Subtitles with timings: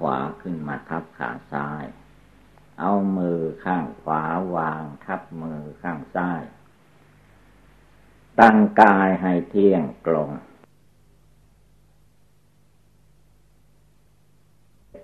[0.00, 1.84] ขวาขึ้นมาทับขาซ้าย
[2.80, 4.22] เอามือข้างขวา
[4.56, 6.42] วางทับมือข้างซ้าย
[8.40, 10.30] ตั้งกายให้เที่ยงตรง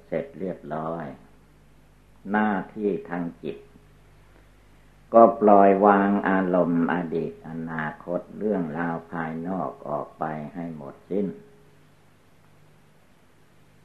[0.06, 1.04] เสร็จเรียบร้อย
[2.30, 3.56] หน้าที่ทางจิต
[5.14, 11.26] ก็ปล่อยวางอารมณ์อดีตอนาคตเรื่องราวภายนอกออกไปให้หมดสิ้น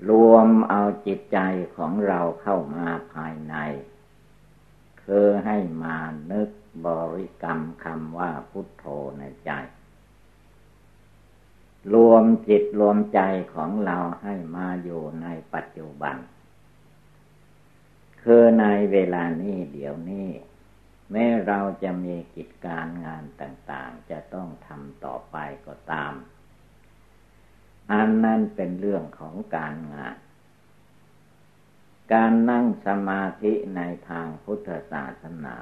[0.10, 1.40] รวมเอาจิตใจ
[1.76, 3.56] ของเราเข้ามาภายใน
[5.04, 5.98] คือให้มา
[6.32, 6.50] นึก
[6.86, 8.86] บริกรรมคำว่าพุทโธ
[9.20, 9.52] ในใจ
[11.94, 13.20] รวมจิตรวมใจ
[13.54, 16.16] ของเราให้มาอยู่ในปัจจุบัน
[18.24, 20.30] คือในเวลานี้เดี๋ยวนี้
[21.12, 25.38] แม้เราจะมีกิจการงานต่างๆ จะต้องทำต่อไป
[25.68, 26.14] ก็ตาม
[27.92, 30.18] อันนั้นเป็นเรื่องของการงาน
[32.14, 35.56] การนั่งสมาธิในทางพุทธศาสนา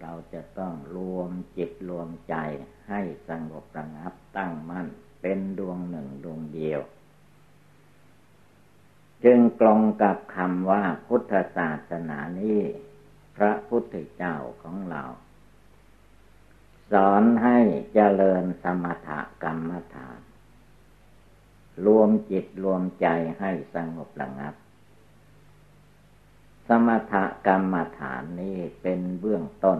[0.00, 2.34] เราจะต้องรวมจิตรวมใจ
[2.88, 4.86] ให้สงบระงับตั้งมั่น
[5.22, 6.80] เป็นดวงหนึ่งดวงเดียว
[9.24, 12.60] จึงกลงกับคำว่าพุทธศาสนานี้
[13.36, 15.04] พระพุทธเจ้าของเรา
[16.92, 17.58] สอนให้
[17.94, 19.08] เจริญสมถ
[19.42, 20.18] กรรมฐาน
[21.86, 23.06] รวมจิตรวมใจ
[23.38, 24.54] ให้สงบระงับ
[26.68, 27.14] สมถ
[27.46, 29.78] กรรมฐานนี้เป็นเบื้องต้น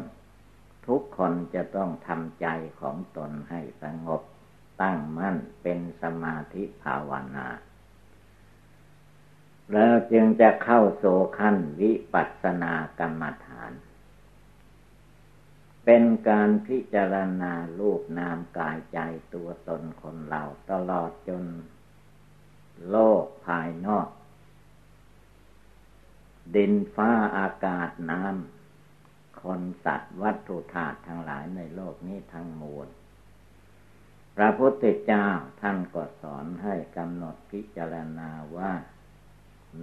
[0.87, 2.47] ทุกคนจะต้องทำใจ
[2.81, 4.23] ของตนให้สงบ
[4.83, 7.49] ตั้งมั่นเป็นสมาธิภาวนา
[9.73, 11.05] แล้วจึงจะเข้าโส
[11.39, 13.73] ขั้นวิปัสสนากรรมฐาน
[15.85, 18.99] เป็นการพิจารณารูปนามกายใจ
[19.35, 21.45] ตัวตนคนเราตลอดจน
[22.91, 24.09] โลกภายนอก
[26.55, 32.89] ดินฟ้าอากาศน้ำคนสัตว์วัตถุธาตุทั้งหลายในโลกนี้ทั้งมวล
[34.37, 35.27] พระพุทธเจ้า
[35.61, 38.73] ท่านก็สอนให้กำหนดพิจารณาว่า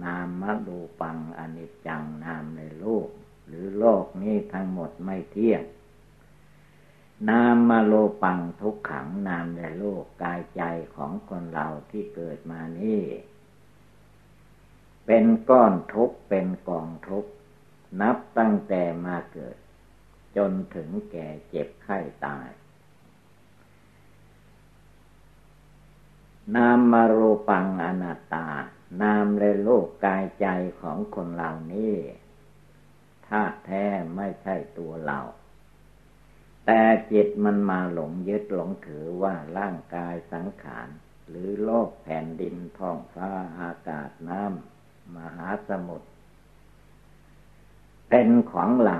[0.02, 3.08] นามมดูปังอนิจจังนามในโลก
[3.46, 5.62] หรือโลกนี้ทั้งหมดไม่เที่ยง
[7.28, 10.62] นามมาโลปังทุกขังนามในโลกกายใจ
[10.96, 13.02] ของคนเราที่เกิดมานี่
[15.06, 17.26] เป็นก้อนทุกเป็นกองทุก
[18.00, 19.56] นับตั้งแต่มาเกิด
[20.36, 22.48] จนถึงแก่เจ็บไข้ตาย
[26.56, 28.48] นามมาโรปังอนัตตา
[29.02, 30.46] นามในโลกกายใจ
[30.80, 31.94] ของคนเหล่านี้
[33.26, 33.84] ธาตุแท้
[34.16, 35.20] ไม่ใช่ตัวเรา
[36.66, 36.80] แต่
[37.12, 40.88] จิตมันมาหลงยึดหลงถือว่าร่างกายสังขาร
[41.28, 46.08] หรือโลกแผ่นดินท้องฟ้าอากาศน้ำมหาสมุทร
[48.08, 48.98] เป็นของเรา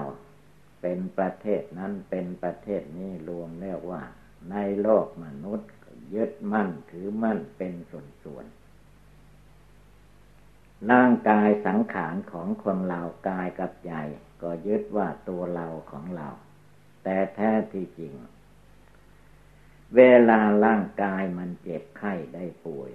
[0.81, 4.03] เป็นประเทศนั้นเป็นประเทศนี้รวมเรียกว่า
[4.51, 5.71] ในโลกมนุษย์
[6.15, 8.61] ยึดมั่นถือมั่นเป็นส่วนๆ
[10.91, 13.93] ร่างกายสังขารของคนเรากายกับใจ
[14.43, 16.29] ก็ยึดว่าตัวเราของเรา
[17.03, 18.15] แต่แท้ที่จริง
[19.97, 22.91] เวลาร่างกายมันเจ็บไข้ได้ป่วย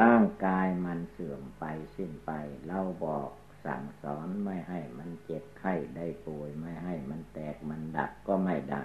[0.00, 1.64] ร่างกายมันเสื่อมไป
[1.96, 2.30] สิ้นไป
[2.66, 3.30] เราบอก
[3.64, 8.84] สั่งสอนไม่ให้มันเจ็บไข้ได้ป่วย ไม่ให้มันแตกมันดับก็ไม่ได้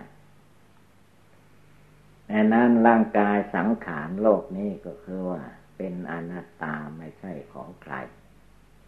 [2.28, 5.44] แต่นั้นร่างกายสังขารโลกนี้ก็คือว่า
[5.78, 7.96] เป็นอนัตตาไม่ใช่ของใคร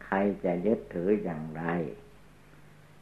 [0.06, 1.63] ใครจะยึดถืออย่างไร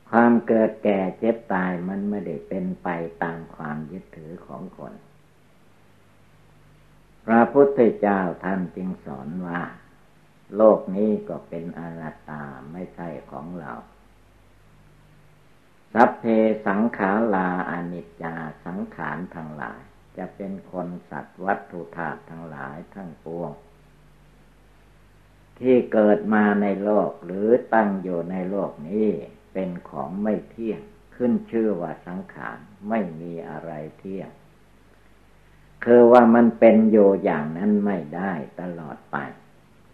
[0.09, 2.87] ความเกิดแก่เจ็บตายมันไม่ได้เป็นไป
[3.23, 4.93] ตามความยึดถือของคน
[7.25, 9.61] พระพุทธเจ้าท่านจึงสอนว่า
[10.55, 13.73] โลกนี้ก็เป็นอนัตตาไม่ใช่ของเรา
[15.93, 16.23] สัพเพ
[16.67, 18.35] สังขาราอนิจจา
[18.65, 19.81] สังขารทั้งหลาย
[20.17, 23.51] จะเป็นคนสัตว์วัตถุธาตุทั้งหลายทั้งปวง
[25.59, 29.09] ที่เกิดมาในโลกหรือตั้งอยู่ในโลกนี้
[29.55, 30.81] เป็นของไม่เที่ยง
[31.15, 32.57] ขึ้นชื่อว่าสังขาร
[32.89, 34.29] ไม่มีอะไรเที่ยง
[35.85, 39.17] คือว่ามันเป็นโยอย่างนั้นไม่ได้ตลอดไป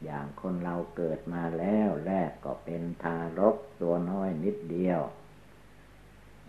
[0.04, 5.02] อย่างคนเราเกิดมาแล้วแรกก็เป็นทารกตัวน้อยนิดเดียว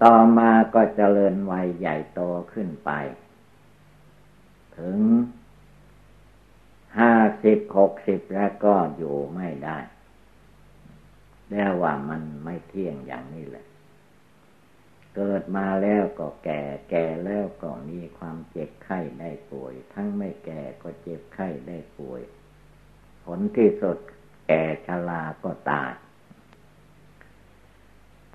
[0.02, 2.20] ต่อมาก็เจริญวัยใหญ่โต
[2.52, 2.90] ขึ้นไป
[4.78, 4.98] ถึง
[6.98, 7.14] ห้า
[7.44, 9.78] สิบหกสิบแล้วก็อยู่ไม่ได้
[11.52, 13.66] แล้วว่ามันไม่เที่ยงอย่างนี้แหละ
[15.16, 22.22] เกิดมาแล้วก็แก่ แก่แล้วก็มีความเจ็บไข้ได้ป่วย ทั้งไม่แก่ก็เจ็บไข้ได้ป่วย
[23.24, 23.98] ผลที่สุด
[24.46, 25.92] แก่ชราก็ตาย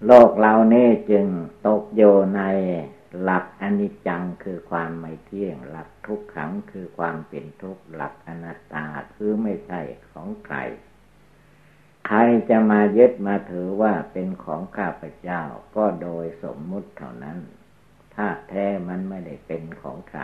[0.06, 1.26] โลกเรานี่จึง
[1.68, 2.02] ตกโย
[2.36, 2.42] ใน
[3.22, 8.86] หลักอนิจจังคือความไม่เที่ยง หลักทุกขังคือความเป็นทุกข์ หลักอนัตตา
[9.16, 9.82] คือไม่ใช่
[10.12, 10.58] ของใคร
[12.10, 15.44] ใครจะมายึดมาถือว่าเป็นของข้าพเจ้า
[15.76, 17.40] ก็โดยสมมุติเท่านั้น
[18.16, 20.22] ถ้าแท้มันไม่ได้เป็นของใคร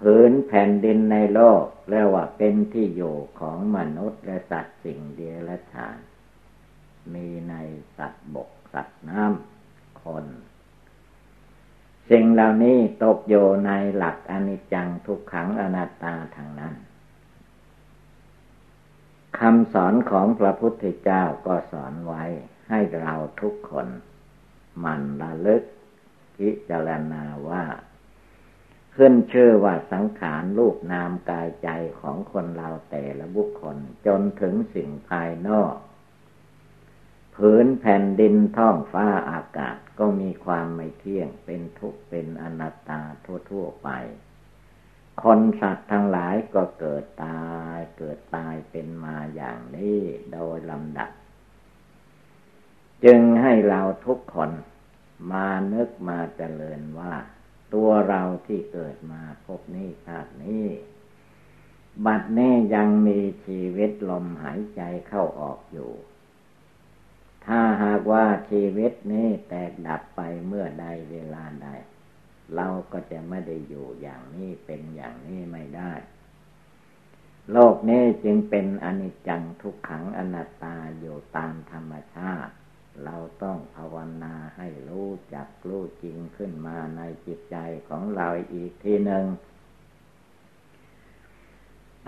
[0.00, 5.98] ผืนแผ่นดินในโลกเรียกว่าเป็นที่อยู่ของมนุษย์และสัตว์สิ่งเดียรฉาน
[7.14, 7.54] มีใน
[7.98, 10.26] สัตว์บกสัตว์น้ำคน
[12.10, 13.34] สิ่งเหล่านี้ตกโย
[13.66, 16.74] ในหลักอนิจจังทุกขังอนัตตาทางนั้น
[19.40, 22.24] คำสอนของพระพุทธเจ้าก็สอนไว้
[22.70, 23.88] ให้เราทุกคน
[24.84, 25.62] มันระลึก
[26.36, 27.64] พิจารณาว่า
[28.96, 31.68] ขึ้นเชื่อว่าสังขารรูปนามกายใจ
[32.00, 33.76] ของคนเราแต่ละบุคคล
[34.06, 35.74] จนถึงสิ่งภายนอก
[37.36, 43.00] ผืนแผ่นดินท้องฟ้าอากาศก็มีความไม่เที่ยงเป็นทุกข์เป็นอนัตตา
[43.50, 43.88] ทั่ว ๆ ไป
[45.22, 47.44] คนสัตว์ทั้งหลายก็เกิดตา
[47.76, 50.00] ย เกิดตายเป็นมาอย่างนี้
[50.32, 51.10] โดยลำดับ
[53.04, 54.50] จึงให้เราทุกคน
[55.32, 57.14] มานึกมาเจริญว่า
[57.74, 60.66] ตัวเราที่เกิดมาพบนี้ชาตินี้
[62.06, 65.92] บัดนี้ยังมีชีวิตลมหายใจเข้าออกอยู่
[67.46, 71.68] ถ้าหากว่าชีวิตนี้แตกดับไปเมื่อใดเวลาใด
[72.56, 75.92] เราก็จะไม่ได้อยู่อย่างนี้เป็นอย่างนี้ไม่ได้
[77.52, 82.54] โลกนี้จึงเป็นอนิจจังทุกขังอนัตตาอยู่ตามธรรมชาติ
[83.04, 87.56] เราต้องภาวนาให้รู้จักรู้จริงขึ้นมาในจิตใจ
[87.88, 89.26] ของเราอีกทีหนึ่ง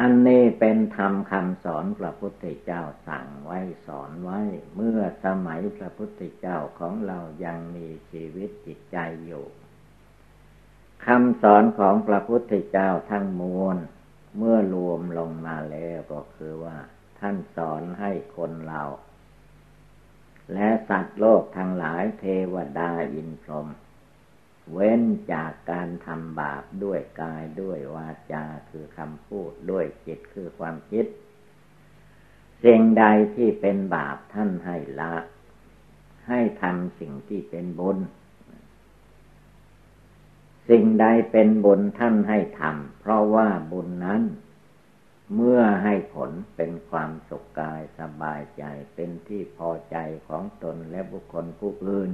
[0.00, 4.40] อันนี้เป็นธรรมคำสอนพระพุทธเจ้าสั่งไว้สอนไว้
[4.74, 9.46] เมื่อสมัยพระพุทธเจ้าของเรายังมีชีวิตจิตใจอยู่
[11.04, 13.76] คำสอนของพระพุทธเจ้าทั้งมวล
[14.37, 16.76] เมื่อรวมลงมาแล้วก็คือว่า
[17.19, 18.82] ท่านสอนให้คนเรา
[20.54, 23.69] และสัตว์โลกทั้งหลายเทวดาอินพรหม
[24.72, 25.02] เว้น
[25.32, 31.06] จากการทำบาปด้วยกายด้วยวาจาคือคำพูดด้วยจิตคือความคิด
[32.64, 33.04] สิ่งใด
[33.34, 35.14] ที่เป็นบาปท่านให้ละ
[36.28, 37.98] ให้ทำสิ่งที่เป็นบุญ
[40.68, 44.22] สิ่งใดเป็นบุญท่านให้ทำเพราะว่าบุญนั้น
[45.34, 48.62] เมื่อให้ผลเป็นความสุขกายสบายใจ
[48.94, 49.96] เป็นที่พอใจ
[50.28, 52.10] ของตนและบุคคลผู้อื่น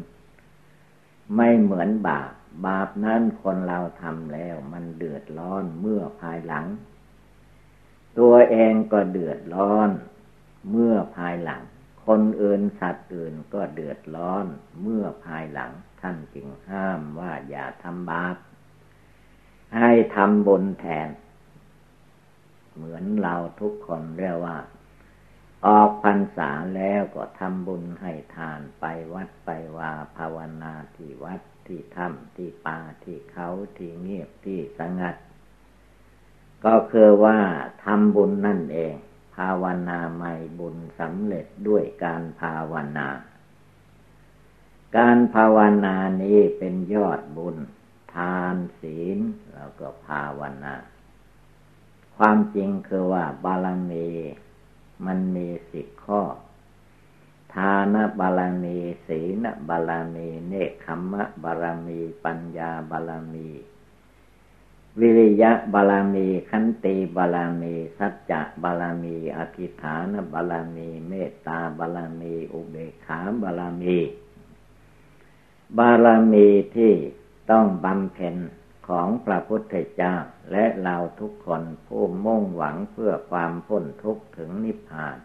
[1.36, 2.32] ไม่เหมือนบาป
[2.66, 6.66] บาปนั้นคนเราทำแล้วมันเดือดร้อนเมื่อภายหลัง
[8.18, 9.90] ตัวเองก็เดือดร้อน
[10.70, 11.62] เมื่อภายหลัง
[12.06, 14.44] คนอื่นสัตว์อื่นก็เดือดร้อน
[14.82, 15.72] เมื่อภายหลัง
[16.02, 18.36] ท่านจึงห้ามว่าอย่าทำบาป
[19.78, 21.08] ให้ทำบุญแทน
[22.74, 24.58] เหมือนเราทุกคนเรียกว่า
[25.66, 28.84] ออกพรรษาแล้วก็ทำบุญให้ทานไป
[29.14, 35.16] วัดไปว่าภาวนาที่วัดที่ถ้ำที่ป่าที่เขาที่เงียบที่สงัด
[36.64, 37.38] ก็คือว่า
[37.84, 38.94] ทำบุญนั่นเอง
[39.36, 43.08] ภาวนาใหม่บุญสำเร็จด้วยการภาวนา
[44.96, 47.56] การภาวนานี้เป็นยอดบุญ
[48.14, 49.18] ทานศีล
[49.54, 50.74] แล้วก็ภาวนา
[52.16, 54.08] ความจริงคือว่าบาลมี
[55.06, 56.22] มันมีสิบข้อ
[57.54, 63.48] ทานบาลมีศีลบาลมีเนคขมะบาลมี ปัญญาบาลมี
[65.00, 73.98] วิริยะบาลมี ขันติบาลมี สัจจะบาลมี อธิฐานบาลมี เมตตาบาลมี อุเบกขาบาลมี
[75.78, 76.94] บาลมีที่
[77.50, 78.36] ต้องบำเพ็ญ
[78.88, 80.16] ของพระพุทธเจ้า
[80.52, 85.18] และเราทุกคนผู้มุ่งหวังเพื่อความพ้นทุกข์ถึงนิพพาน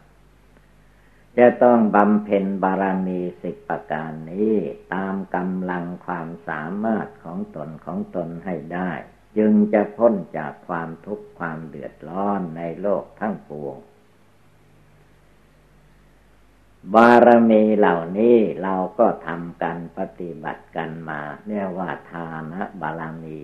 [1.37, 4.53] จะต้องบำเพ็ญบารมีสิบประการนี้
[4.93, 8.91] ตามกำลังความสามารถของตนของตนให้ได้
[9.37, 13.77] จึงจะพ้นจากความทุกข์ความเดือดร้อนในโลกทั้งปวง
[16.93, 23.41] บารมีเหล่านี้เราก็ทำกันปฏิบัติกันมาเรียกว่าทานะบารมี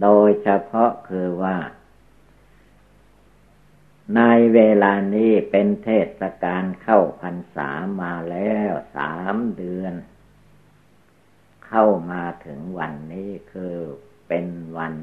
[0.00, 1.56] โดยเฉพาะคือว่า
[4.16, 4.22] ใน
[4.54, 5.88] เวลานี้เป็นเท
[6.20, 7.70] ศกาลเข้าพรรษา
[8.00, 9.94] มาแล้วสามเดือน
[11.66, 13.76] เข้ามาถึงวันนี้คือ
[14.28, 14.46] เป็น
[14.78, 14.96] วัน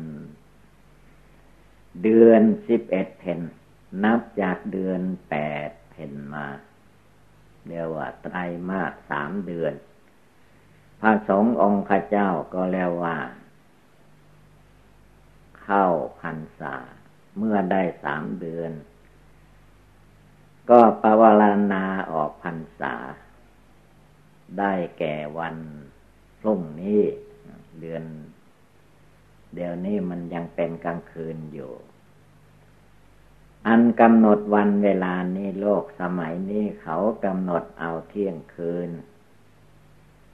[2.03, 3.39] เดือนสิบเอ็ดเพน
[4.03, 5.35] นับจากเดือนแป
[5.67, 6.47] ดเพนมา
[7.67, 8.37] เรียกว่าไตร
[8.69, 9.73] มาสสามเดือน
[11.01, 13.17] พระสงฆ์องค์ข้าเจ้าก็แล้วว่า
[15.61, 15.85] เข้า
[16.21, 16.75] พรรษา
[17.37, 18.71] เมื่อได้สามเดือน
[20.69, 22.93] ก็ปวารณาออกพรรษา
[24.59, 25.55] ได้แก่วัน
[26.39, 27.01] พรุ่งนี้
[27.79, 28.03] เดือน
[29.55, 31.71] เดี๋ยวนี้มันยังเป็นกลางคืนอยู่
[33.67, 38.89] อันกำหนดวันเวลานี้โลกสมัยนี้เขากำหนดเอาเที่ยงคืน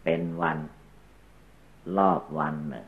[0.03, 0.58] เป็นวัน
[1.98, 2.88] รอบวันหนึ่ง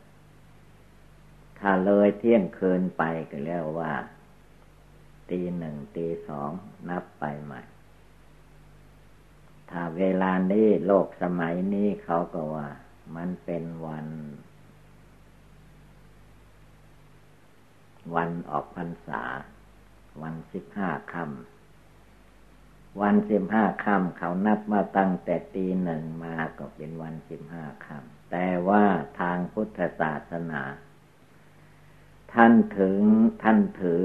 [1.59, 3.93] ถ้าเลยเที่ยงคืนไปก็เรียกว่า
[5.29, 6.51] ตีหนึ่งตีสอง
[6.89, 7.61] นับไปใหม่
[9.69, 12.69] ถ้าเวลานี้โลกสมัยนี้เขาก็ว่า
[13.15, 14.07] มันเป็นวัน
[18.15, 19.23] วันออกพรรษา
[20.21, 28.85] วันสิบห้าค่ำวันสิบห้าค่ำเขานับมาตั้งแต่ตีหนึ่งมาก็เป็นวันสิบห้าค่ำแต่ว่า
[29.19, 30.61] ทางพุทธศาสนา
[32.33, 32.97] ท่านถึง
[33.43, 34.03] ท่านถือ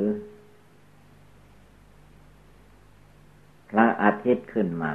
[3.71, 4.93] พระอาทิตย์ขึ้นมา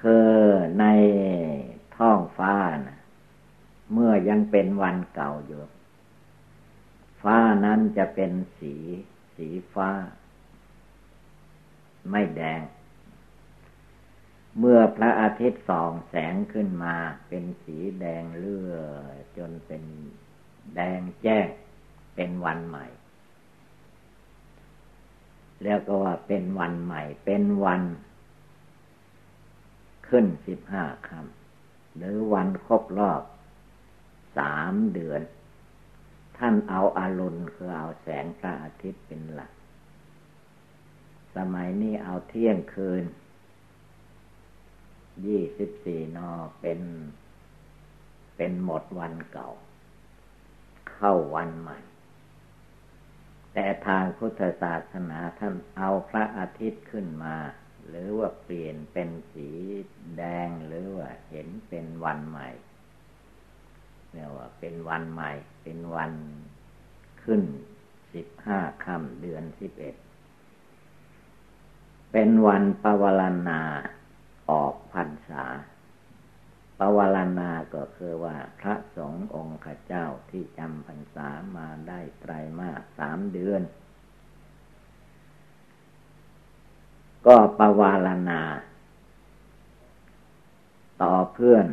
[0.00, 0.30] คือ
[0.80, 0.84] ใน
[1.96, 2.54] ท้องฟ้า
[2.88, 2.98] นะ
[3.92, 5.62] เมื่อยังเป็นวันเก่าอยู่
[7.22, 8.74] ฟ้านั้นจะเป็นสี
[9.36, 9.90] สีฟ้า
[12.10, 12.62] ไม่แดง
[14.58, 16.96] เมื่อพระอาทิตย์ส่องแสงขึ้นมา
[17.28, 18.74] เป็นสีแดงเลือ
[19.36, 19.82] จนเป็น
[20.74, 21.46] แดงแจ้ง
[22.14, 22.86] เป็นวันใหม่
[25.64, 27.82] แล้วก็ว่าเป็นวันใหม่ เป็นวัน
[30.08, 33.22] ขึ้นสิบห้าคำหรือวันครบรอบ
[34.38, 35.20] สามเดือน
[36.40, 39.52] ท่านเอาอารุณคือเอาแสงพระอาทิตย์เป็นหลัก
[41.36, 43.04] สมัยนี้เอาเที่ยงคืน
[45.26, 46.30] ยี่สิบสี่นอ
[46.60, 46.80] เป็น
[48.36, 49.50] เป็นหมดวันเก่า
[50.90, 51.78] เข้าวันใหม่
[53.52, 57.36] แต่ทางพุทธศาสนาท่านเอาพระอาทิตย์ขึ้นมา
[57.88, 59.48] หรือว่าเปลี่ยนเป็นสี
[60.16, 62.48] แดงหรือว่าเห็นเป็นวันใหม่
[64.12, 65.30] เรียกว่าเป็นวันใหม่
[65.62, 66.12] เป็นวัน
[67.22, 67.42] ขึ้น
[68.14, 69.94] สิบห้าค่ำเดือนสิบเอ็ด
[72.12, 73.60] เป็นวันปวารณา
[74.50, 75.44] ออกพรรษา
[76.78, 83.62] ปวารณาก็คือว่าพระสงฆ์องค์ข้าเจ้าที่จำพรรษามาได้ไตรมาสสามเดือน
[87.26, 88.40] ก็ปวารณา
[91.02, 91.66] ต่อเพื่อน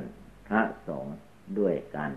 [0.48, 1.15] พระสงฆ์
[1.60, 2.12] ด้วยกัน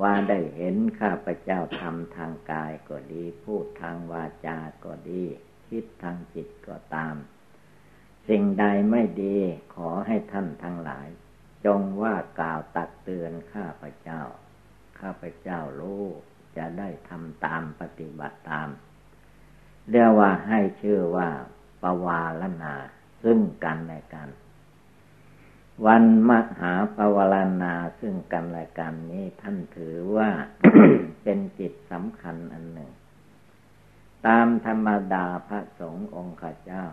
[0.00, 5.22] ว่าได้เห็นข้าพเจ้าทำทางกายก็ดี พูดทางวาจาก็ดี
[5.68, 7.14] คิดทางจิตก็ตาม
[8.28, 9.38] สิ่งใดไม่ดี
[9.74, 11.08] ขอให้ท่านทั้งหลาย
[11.64, 14.22] จงว่ากล่าวตักเตือนข้าพเจ้า
[15.00, 16.04] ข้าพเจ้ารู้
[16.56, 18.68] จะได้ทำตามปฏิบัติตาม
[19.90, 21.28] เรียกว่าให้ชื่อว่า
[21.82, 22.74] ปวารณา
[23.22, 24.28] ซึ่งกันและกัน
[25.86, 30.30] วันมหาปวารณาซึ่งกันและกันนี้ท่านถือว่า
[31.22, 32.92] เป็นจิตสำคัญอันหนึ่ง
[34.26, 36.84] ตามธรรมดาพระสงฆ์องค์ข้าเจ้า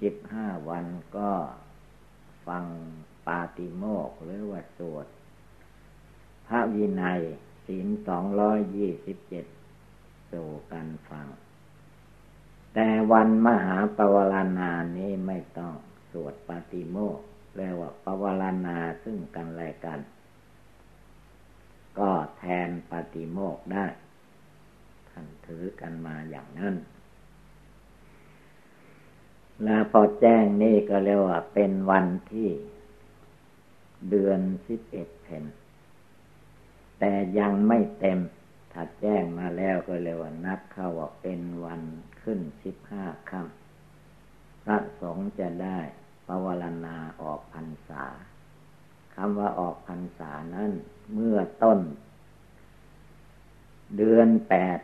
[0.00, 1.32] สิบห้าวันก็
[2.46, 2.64] ฟัง
[3.26, 5.06] ปาติโมกหรือว่าสวด
[6.46, 7.20] พระวินัย
[7.66, 9.46] ศีลสองร้อยยี่สิบเจ็ด
[10.32, 11.26] สู่กันฟัง
[12.74, 15.74] แต่วันมหาปวารณานี้ไม่ต้อง
[16.10, 17.20] สวดปาติโมก
[17.56, 20.00] แปลว่าปวารณาซึ่งกันและกัน
[21.98, 23.86] ก็แทนปฏิโมกได้
[25.08, 26.74] ท่านถือกันมาอย่างนั้น
[29.64, 32.50] แล้วพอแจ้งนี่ก็เรียกว่าเป็นวันที่
[34.10, 35.44] เดือนสิบเอ็ดเพน
[36.98, 38.18] แต่ยังไม่เต็ม
[38.72, 41.82] ถ้าแจ้งมาแล้วก็เรียกว่านับเข้าว่าเป็นวัน
[42.22, 45.78] ขึ้นสิบห้าค่ำพระสงฆ์จะได้
[46.26, 48.04] ปวารณาออกพรรษา
[49.14, 50.72] คำว่าออกพรรษานั้น
[51.14, 51.80] เมื่อต้น
[53.96, 54.78] เดือนแปด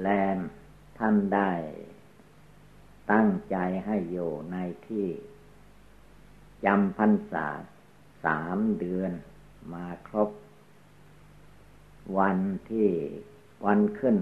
[0.00, 0.38] แรม
[0.98, 1.52] ท่านได้
[3.12, 5.08] ตั้งใจให้อยู่ในที่
[6.64, 7.46] จำพรรษา
[8.24, 9.12] สามเดือน
[9.72, 10.30] มาครบ
[12.18, 12.38] วัน
[12.70, 12.88] ที่
[13.66, 14.16] วันขึ้น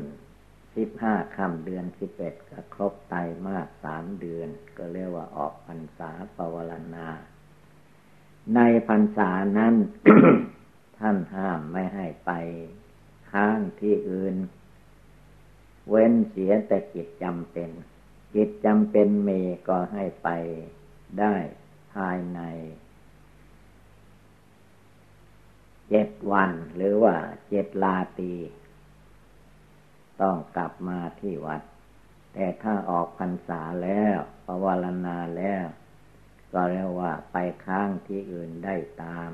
[0.76, 3.14] สิบห้าคำเดือนสิบเอ็ดก็ครบไต
[3.48, 7.08] มากสามเดือน ก็เรียกว่าออกพรรษาปวารณา
[8.54, 9.74] ในพรรษานั้น
[10.98, 12.30] ท่านห้ามไม่ให้ไป
[13.30, 14.36] ค้างที่อื่น
[15.88, 17.70] เว้นเสียแต่กิจจำเป็น
[18.34, 20.28] กิจจำเป็นมีก็ให้ไป
[21.20, 21.34] ได้
[21.94, 22.40] ภายใน
[25.88, 27.16] เจ็ดวันหรือว่า
[27.48, 28.34] เจ็ดลาตี
[30.22, 31.62] ต้องกลับมาที่วัด
[32.32, 35.64] แต่ถ้าออกพรรษาแล้วปวารณาแล้ว
[36.52, 39.30] ก็เรียกว่าไปค้างที่อื่นได้ตาม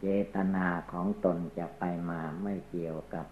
[0.00, 3.26] เจตนาของตนจะไปมาไม่เกี่ยวกับ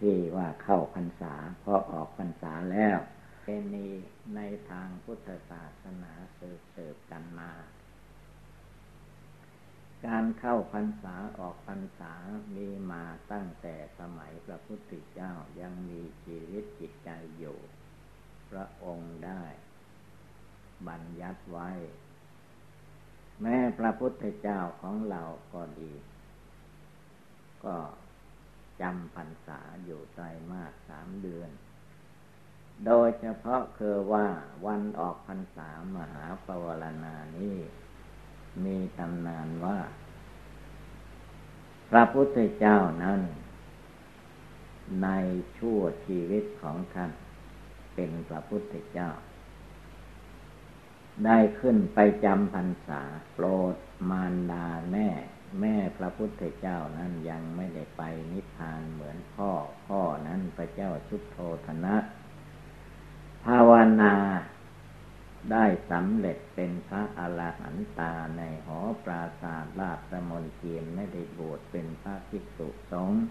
[0.00, 2.98] ที่ว่าเข้าพรรษาเพราะออกพรรษาแล้ว
[3.44, 3.88] เป็นนี
[4.34, 7.50] ในทางพุทธศาสนาสืบสืบกันมา
[10.06, 12.12] การเข้าพรรษาออกพรรษา
[12.56, 17.58] มีมาตั้งแต่สมัยพระพุทธเจ้ายังมีชีวิตจิตใจอยู่
[18.50, 19.42] พระองค์ได้
[20.88, 21.70] บัญญัติไว้
[23.40, 25.94] แม้พระพุทธเจ้าของเราก็ดี
[27.64, 27.76] ก็
[28.80, 31.50] จำพรรษาอยู่ใจมากสามเดือน
[32.86, 34.26] โดยเฉพาะคือว่า
[34.66, 37.56] วันออกพรรษามหาปวารณานี้
[38.64, 39.78] มีตำนานว่า
[41.90, 43.20] พระพุทธเจ้านั้น
[45.02, 45.08] ใน
[45.58, 47.12] ชั่วชีวิตของท่าน
[47.94, 49.10] เป็นพระพุทธเจ้า
[51.24, 53.02] ได้ขึ้นไปจำพรรษา
[53.34, 53.74] โปรด
[54.10, 55.08] มารดาแม่
[55.60, 58.02] แม่พระพุทธเจ้านั้นยังไม่ได้ไป
[58.32, 59.50] นิพพานเหมือนพ่อ
[59.86, 61.96] พ่อนั้นพระเจ้าชุดโทธนะ
[63.44, 64.14] ภาวนา
[65.52, 73.22] ได้สำเร็จเป็นพระอรหันตาในหอปราศาสราชมนเทียนไม่ได้บวชเป็นพระภิกษุสงฆ์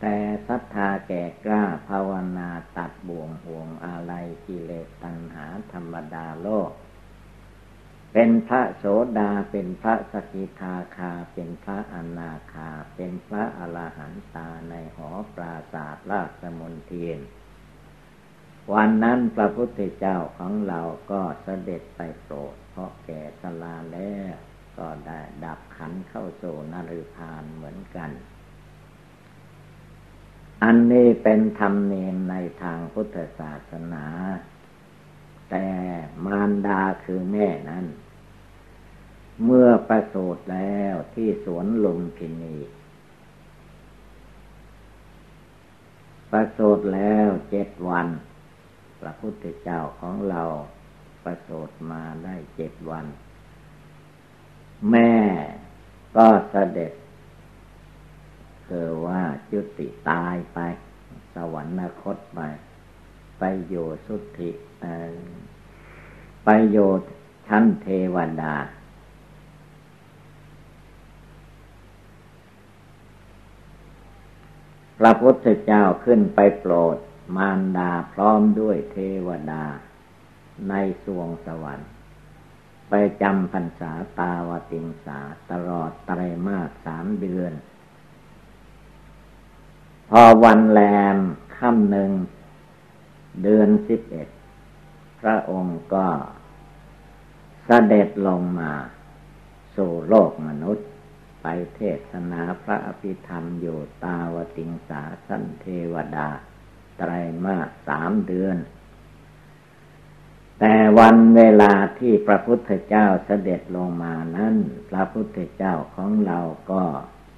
[0.00, 0.16] แต่
[0.48, 4.12] ศรัทธาแก่กล้าภาวนาตัดบ่วงห่วงอะไร
[4.46, 6.70] กิเลสตัณหาธรรมดาโลก
[8.12, 8.84] เป็นพระโส
[9.18, 17.20] ดาเป็นพระสกิทาคาเป็นพระอนาคา เป็นพระอรหันตาในหอปราศาสราชมนเทียน
[18.72, 24.34] วันนั้นพระพุทธเจ้าของเราก็เสด็จไปโปรด เพราะแก่ชราแล้ว
[24.78, 28.10] ก็ได้ดับขันเข้าสู่นริพานเหมือนกัน
[30.62, 34.04] อันนี้เป็นธรรมเนียมในทางพุทธศาสนา
[35.50, 35.68] แต่
[36.24, 37.86] มารดาคือแม่นั้น
[39.44, 42.56] เมื่อประสูติแล้วที่สวนลุมพินี
[46.30, 48.08] ประสูติแล้วเจ็ดวัน
[49.02, 50.42] พระพุทธเจ้าของเรา
[51.24, 53.06] ประสูติมาได้เจ็ดวัน
[54.90, 55.14] แม่
[56.16, 56.92] ก็เสด็จ
[58.68, 60.58] คือว่าจุติตายไป
[61.34, 62.40] สวรรคตไป
[63.38, 63.74] ไปโย
[64.06, 64.50] สุธิ
[66.44, 66.76] ไปโย
[67.48, 68.54] ชั้นเทวดา
[74.98, 76.96] พระพุทธเจ้าขึ้นไปโปรด
[77.36, 79.64] มารดาพร้อมด้วยเทวดา
[80.68, 81.90] ในสวงสวรรค์
[82.88, 87.52] ไปจำพรรษาตาวติงสาตลอดไตรมาสสามเดือน
[90.10, 90.80] พอวันแร
[91.14, 91.16] ม
[91.56, 92.10] ค่ำหนึ่ง
[93.42, 94.28] เดือนสิบเอ็ด
[95.20, 96.06] พระองค์ก็
[97.64, 98.72] เสด็จลงมา
[99.76, 100.88] สู่โลกมนุษย์
[101.42, 101.80] ไปเท
[102.10, 106.28] ศนาพระอภิธรรมอยู่ตาวติงสาสันเทวดา
[107.02, 108.56] ไตรมาสสามเดือน
[110.60, 114.54] แต่วันเวลาที่พระพุทธเจ้าเสด็จลงมานั้น
[114.88, 116.38] พระพุทธเจ้าของเรา
[116.70, 116.82] ก็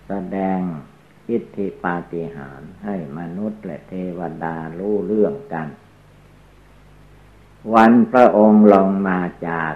[0.08, 0.60] แสดง
[1.30, 5.68] อิทธิปาฏิหาริย์ให้มนุษย์และเทวดารู้เรื่องกัน
[7.74, 9.74] วันพระองค์ลงมาจาก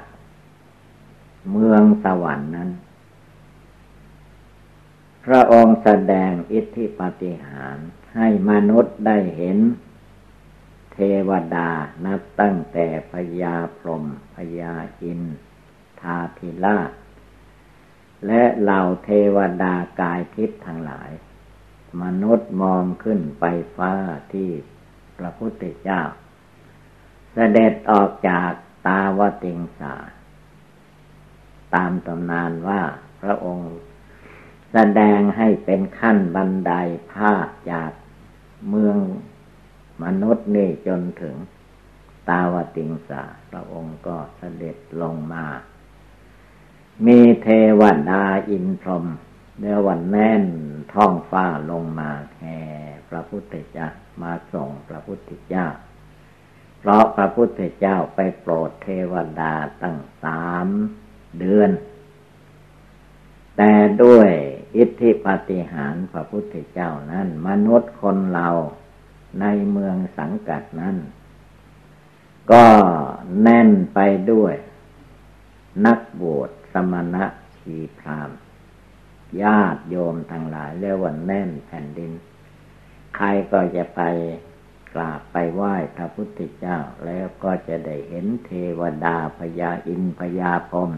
[1.51, 2.71] เมืองสวรรค์นั้น
[5.25, 7.89] พระองค์แสดงอิทธิปาฏิหาริย์
[8.19, 9.59] ให้มนุษย์ได้เห็น
[10.93, 11.71] เทวดา
[12.05, 14.05] นับตั้งแต่พญาพรหม
[14.35, 15.21] พญาอิน
[16.01, 16.91] ทาธิราช
[18.27, 21.11] และเหล่าเทวดากายทิพย์ทั้งหลาย
[22.03, 23.45] มนุษย์มองขึ้นไป
[23.77, 23.93] ฟ้า
[24.33, 24.51] ที่
[25.19, 26.03] พระพุทธเจ้า
[27.33, 28.51] เสด็จออกจาก
[28.87, 29.95] ตาวติงสา
[31.75, 32.83] ตามตำนานว่า
[33.21, 33.75] พระองค์
[34.73, 36.73] แสดงให้เป็นขั้นบันได
[37.13, 37.91] ภาพจาก
[38.69, 38.99] เมือง
[40.03, 41.37] มนุษย์นี่จนถึง
[42.29, 45.47] ตาวติงสาพระองค์ก็เสด็จลงมา
[47.07, 47.49] มีเท
[47.81, 49.05] วดาอินทรม
[49.59, 50.45] เนื้อวันแน่น
[50.93, 52.61] ท้องฟ้าลงมาแห่
[53.09, 53.89] พระพุทธเจ้า
[54.23, 55.67] มาส่งพระพุทธเจ้า
[56.79, 60.69] เพราะพระพุทธเจ้าไปโปรดเทวดาตั้งสาม
[61.39, 61.71] เดือน
[63.57, 64.31] แต่ด้วย
[64.77, 68.49] อิทธิปฏิหารพระพุทธเจ้านั้น มนุษย์คนเรา
[69.41, 70.97] ในเมืองสังกัดนั้น
[72.53, 72.67] ก็
[73.43, 73.99] แน่นไป
[74.31, 74.55] ด้วย
[75.87, 77.25] นักบวชสมณะ
[77.59, 78.31] ชีพราม
[79.43, 82.13] ญาติโยมทั้งหลายเรียกว่าแน่นแผ่นดิน
[83.17, 84.03] ใครก็จะไป
[84.95, 90.91] กราบไปไหว้พระพุทธเจ้า แล้วก็จะได้เห็นเทวดาพญาอินพญาพรม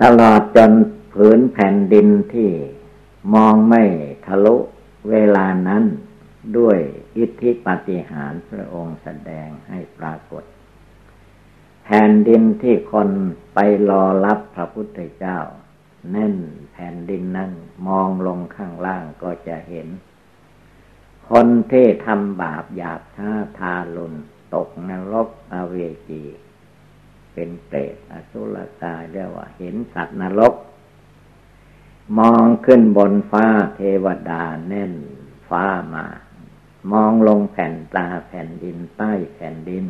[0.00, 0.72] ตลอดจน
[1.12, 2.50] ผืนแผ่นดินที่
[3.34, 3.82] มองไม่
[4.26, 4.56] ทะลุ
[5.10, 5.84] เวลานั้น
[6.58, 6.78] ด้วย
[7.16, 10.44] อิทธิปฏิหารพระองค์แสดงให้ปรากฏ
[11.84, 13.08] แผ่นดินที่คน
[13.54, 15.38] ไปรอรับพระพุทธเจ้า
[16.10, 16.36] แน่น
[16.72, 17.52] แผ่นดินนั้น
[17.86, 19.88] มองลงข้างล่างก็จะเห็น
[21.30, 24.14] คนที่ทำบาปหยาบช้าทาลุน
[24.54, 25.74] ตกนรกอเว
[26.08, 26.22] จี
[27.34, 30.54] เป็นเปรตอสุรกายเรียกว่าเห็นสัตว์นรก
[32.18, 34.94] มองขึ้นบนฟ้าเทวดาแน่น
[35.48, 35.64] ฟ้า
[35.94, 36.06] มา
[36.92, 39.84] มองลงแผ่นตาแผ่นดินใต้แผ่นดิน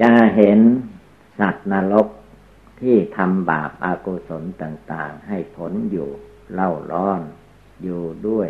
[0.00, 0.58] จะเห็น
[1.38, 2.08] สัตว์นรก
[2.80, 6.08] ที่ทำบาปอากุศลต่าง ๆ ให้ผลอยู่
[6.52, 7.20] เล่าร้อน
[7.82, 8.48] อยู่ด้วย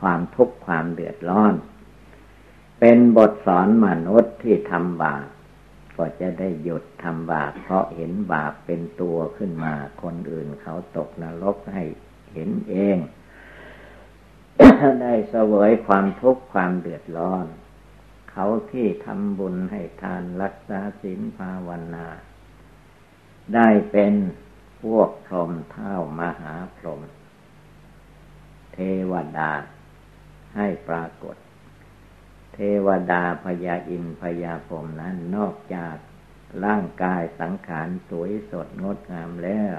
[0.00, 1.54] ความทุกข์ความเดือดร้อน
[2.80, 5.26] เป็นบทสอนมนุษย์ที่ทำบาป
[5.96, 11.82] ก็จะได้หยุดทำบาปเพราะเห็นบาปเป็นตัวขึ้นมา คนอื่นเขาตกนรกให้
[12.32, 12.96] เห็นเอง
[15.02, 17.46] ได้เสวยความทุกข์ความเดือดร้อน
[18.30, 22.06] เขาที่ทำบุญให้ทานรักษาศีลภาวนา
[23.54, 24.14] ได้เป็น
[24.82, 27.02] พวกพรหมเท่ามหาพรหม
[28.72, 28.78] เท
[29.10, 29.52] วดา
[30.56, 31.36] ให้ปรากฏ
[32.54, 35.96] เทวดาพญาอินพญาพรมนั้นนอกจาก
[36.64, 39.74] ร่างกายสังขารสวยสดงดงามแล้ว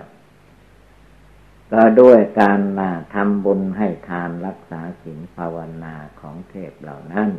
[1.71, 7.29] ก็ด้วยการนาทำบุญให้ทานรักษาศีลภาวนาของเทพเหล่านั้น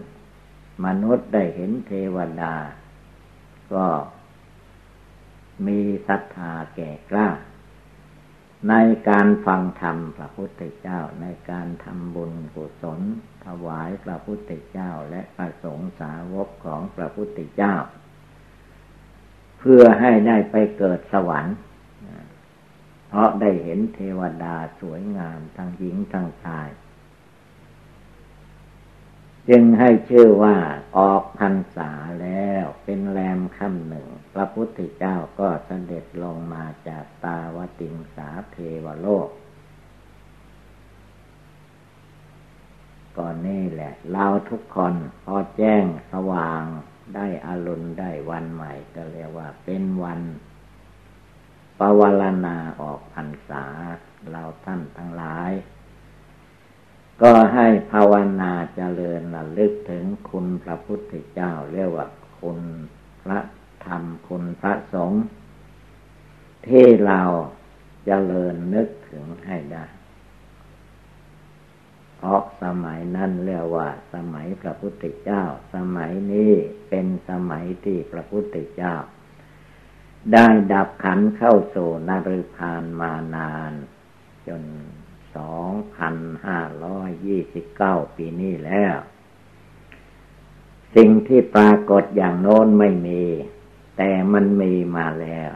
[0.85, 2.55] มนุษย์ได้เห็นเทวดา
[3.75, 3.87] ก็
[5.67, 7.29] มีศรัทธาแก่กล้า
[8.69, 8.75] ใน
[9.09, 13.01] การฟังธรรมพระพุทธเจ้า ในการทำบุญกุศล
[13.45, 17.75] ถวายพระพุทธเจ้าและประสงค์สาวกของพระพุทธเจ้า
[19.59, 21.57] เพื่อให้ได้ไปเกิดสวรรค์
[23.09, 26.69] เพราะได้เห็นเทวดาสวยงามทั้งหญิงทั้งชาย
[29.49, 30.57] จึงให้ชื่อว่า
[30.97, 31.91] ออกพรรษา
[32.23, 39.29] แล้วเป็นแรมค่ำหนึ่ง พระพุทธเจ้าก็เสด็จลงมาจากตาวติงสาเทวโลก
[43.17, 44.95] ก่อนนี่แหละ เราทุกคน
[45.25, 46.63] พอแจ้งสว่าง
[47.15, 50.21] ได้อารุณได้วันใหม่ก็เรียกว่าเป็นวัน
[51.79, 53.65] ปวารณาออกพรรษา
[54.31, 55.53] เราท่านทั้งหลาย
[57.23, 62.07] ก็ให้ภาวนาเจริญระลึกถึงคุณพระพุทธเจ้าเรียกว่า
[62.41, 62.59] คุณ
[63.23, 63.39] พระ
[63.85, 65.25] ธรรมคุณพระสงฆ์
[66.67, 67.21] ที่เรา
[68.07, 69.85] เจริญนึกถึงให้ได้
[72.17, 75.43] เพราะสมัยนั้นเรียกว่า สมัยพระพุทธเจ้า
[75.75, 76.53] สมัยนี้
[76.89, 78.95] เป็นสมัยที่พระพุทธเจ้า
[80.33, 83.73] ได้ดับขันเข้าสู่นริพานมานาน
[84.47, 84.63] จน
[85.37, 88.97] สองพันห้าร้อยยี่สิบเก้าปีนี้แล้ว
[90.97, 93.23] สิ่งที่ปรากฏอย่างโน้นไม่มี
[93.97, 95.51] แต่มันมีมาแล้ว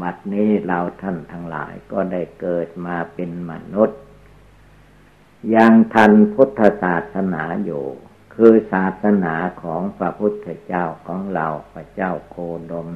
[0.00, 4.00] บัดนี้เราท่านทั้งหลายก็ได้เกิดมาเป็นมนุษย์
[5.54, 7.84] ยังทันพุทธศาสนาอยู่
[8.34, 12.36] คือศาสนาของพระพุทธเจ้าของเราพระเจ้าโค
[12.70, 12.88] ดม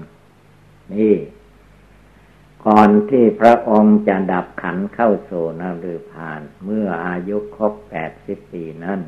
[0.95, 1.17] นี่
[2.67, 9.01] ก่อนที่พระองค์จะดับขันเข้าโซนฤพาน เมื่ออายุครบแปดสิบปีนั้น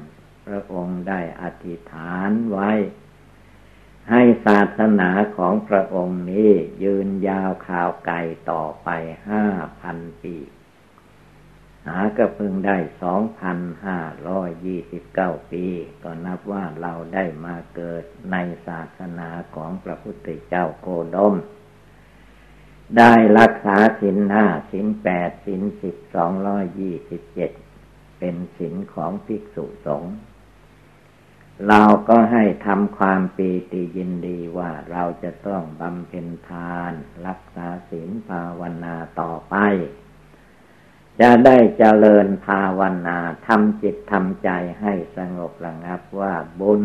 [0.47, 2.71] พระองค์ได้อธิษฐานไว้
[4.11, 6.51] ให้ศาสนาของพระองค์นี้
[6.83, 8.17] ยืนยาวข่าวไกล
[8.51, 8.89] ต่อไป
[9.29, 9.45] ห้า
[9.81, 10.37] พันปี
[11.87, 15.65] หาก็เพิ่งได้สองพันห้าร้อยยี่สิบเก้าปี
[16.03, 21.35] ก็นับว่าเราได้มาเกิดในศาสนาของพระพุทธเจ้าโคดม
[22.99, 27.51] ได้รักษาสินห้าสินแปดสินสิบสองร้อยยี่สิบเจ็ด
[28.19, 30.15] เป็นสินของภิกษุสงฆ์
[31.67, 36.93] เราก็ให้ทำความปีติยินดีว่าเราจะต้องบำเพ็ญทาน
[37.27, 39.57] รักษาศีลภาวนาต่อไป
[41.21, 46.85] จะได้เจริญภาวนาทำจิตทำใจให้สงบระงับว่าบุญ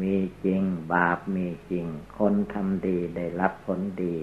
[0.00, 1.86] มีจริง บาปมีจริง
[2.18, 4.16] คนทำดีได้รับผลดี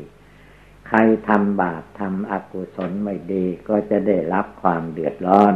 [0.88, 0.98] ใคร
[1.30, 5.56] ทำบาปทำอกุศลไม่ดีก็จะได้รับความเดือดร้อน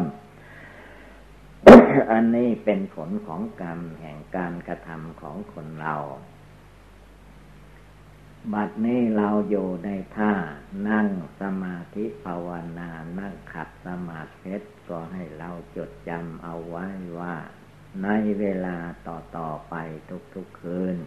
[2.11, 5.95] อันนี้เป็นผลของกรรมแห่งการกระทำของคนเรา
[8.53, 10.33] บัดนี้เราอยู่ในท่า
[10.89, 11.09] นั่ง
[11.41, 14.55] สมาธิภาวนา นั่งขัดสมาธิ
[14.89, 16.87] ก็ให้เราจดจำเอาไว้
[17.19, 17.35] ว่า
[18.03, 18.07] ใน
[18.39, 18.77] เวลา
[19.07, 19.75] ต่อต่อไป
[20.33, 20.97] ทุก ๆ คืน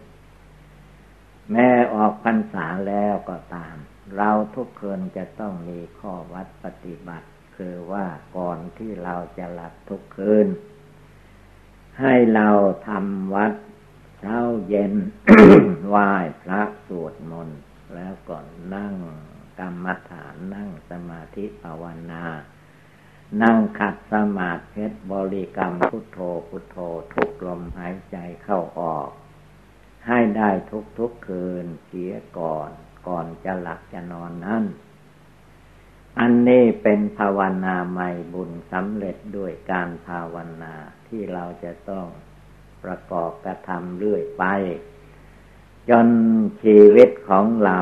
[1.51, 3.75] แม้ออกพรรษาแล้วก็ตาม
[4.15, 8.05] เราทุกคืนจะต้องมีข้อวัดปฏิบัติคือว่า
[8.37, 10.47] ก่อนที่เราจะหลับทุกคืน
[12.01, 12.49] ให้เรา
[12.87, 13.53] ทำวัด
[14.19, 14.93] เช้าเย็น
[15.87, 16.11] ไหว้
[16.43, 17.59] พระสวดมนต์
[17.95, 18.37] แล้วก็
[18.75, 18.95] นั่ง
[19.59, 22.23] กรรมฐานนั่งสมาธิภาวนา
[23.41, 26.77] นั่งขัดสมาธิบริกรรมพุทโธพุทโธ
[27.13, 29.09] ทุกลมหายใจเข้าออก
[30.07, 32.69] ให้ได้ทุกทุกคืนเสียก่อน
[33.07, 34.63] ก่อนจะหลับจะนอนนั้น
[36.19, 40.73] อันนี้เป็นภาวนาใหม่บุญสำเร็จด้วยการภาวนา
[41.09, 42.07] ที่เราจะต้อง
[42.83, 44.43] ประกอบกระทำเรื่อยไป
[45.89, 46.07] จน
[46.63, 47.79] ชีวิตของเรา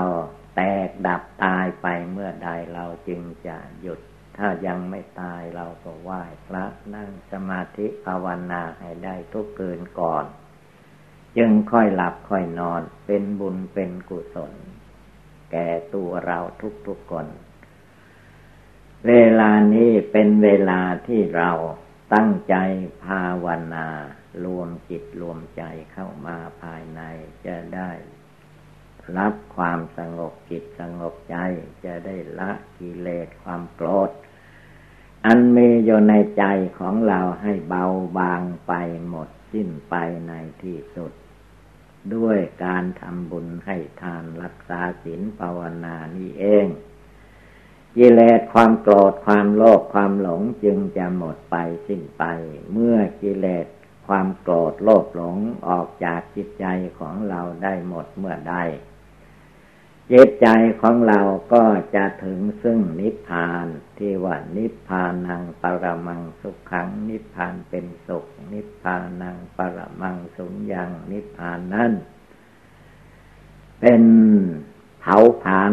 [0.56, 4.00] แตกดับตายไปเมื่อใดเราจึงจะหยุด
[4.38, 10.26] ถ้ายังไม่ตายเราก็ไหว้พระนั่งสมาธิภาวนาให้ได้ทุกเกินก่อน
[11.38, 14.54] จึงค่อยหลับค่อยนอนเป็นบุญเป็นกุศล
[15.52, 16.40] แก่ตัวเรา
[16.88, 17.28] ทุกๆคน
[19.08, 21.52] เวลานี้เป็นเวลาที่เรา
[22.14, 22.56] ตั้งใจ
[23.06, 23.88] ภาวนา
[24.46, 27.02] รวมจิตรวมใจเข้ามาภายใน
[27.46, 27.92] จะได้
[29.18, 31.38] รับความสงบจิตสงบใจ
[31.86, 34.12] จะได้ละกิเลสความโกรธ
[35.26, 36.46] อันมีอยู่ในใจ
[36.80, 37.86] ของเราให้เบา
[38.18, 38.74] บางไป
[39.10, 39.96] หมดสิ้นไป
[40.28, 41.12] ในที่สุด
[42.16, 46.68] ด้วยการทำบุญให้ทานรักษาศีลภาวนานี่เอง
[47.96, 51.56] กิเลสความโกรธความโลภความหลงจึงจะหมดไป
[51.88, 52.24] สิ้นไป
[52.72, 53.68] เมื่อกิเลส
[54.08, 56.66] ความโกรธโลภหลงออกจากจิตใจ
[57.00, 58.56] ของเราได้หมดเมื่อใด
[60.12, 60.48] จิตใจ
[60.82, 61.20] ของเรา
[61.54, 61.64] ก็
[61.96, 63.66] จะถึงซึ่งนิพพาน
[63.98, 71.92] ที่ว่านิพพานังปรมังสุขขัง นิพพานเป็นสุข นิพพานังปรมังสุญญังนิพพานนั้น
[73.82, 74.04] เป็น
[75.00, 75.72] เผาผลาญ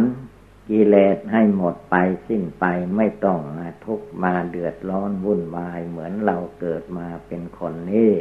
[0.69, 1.97] กิเลสให้หมดไป
[2.29, 2.65] สิ้นไป
[2.97, 8.13] ไม่ต้องมาทุกมาเดือดร้อนวุ่นวาย เหมือนเราเกิดมาเป็นคนนี้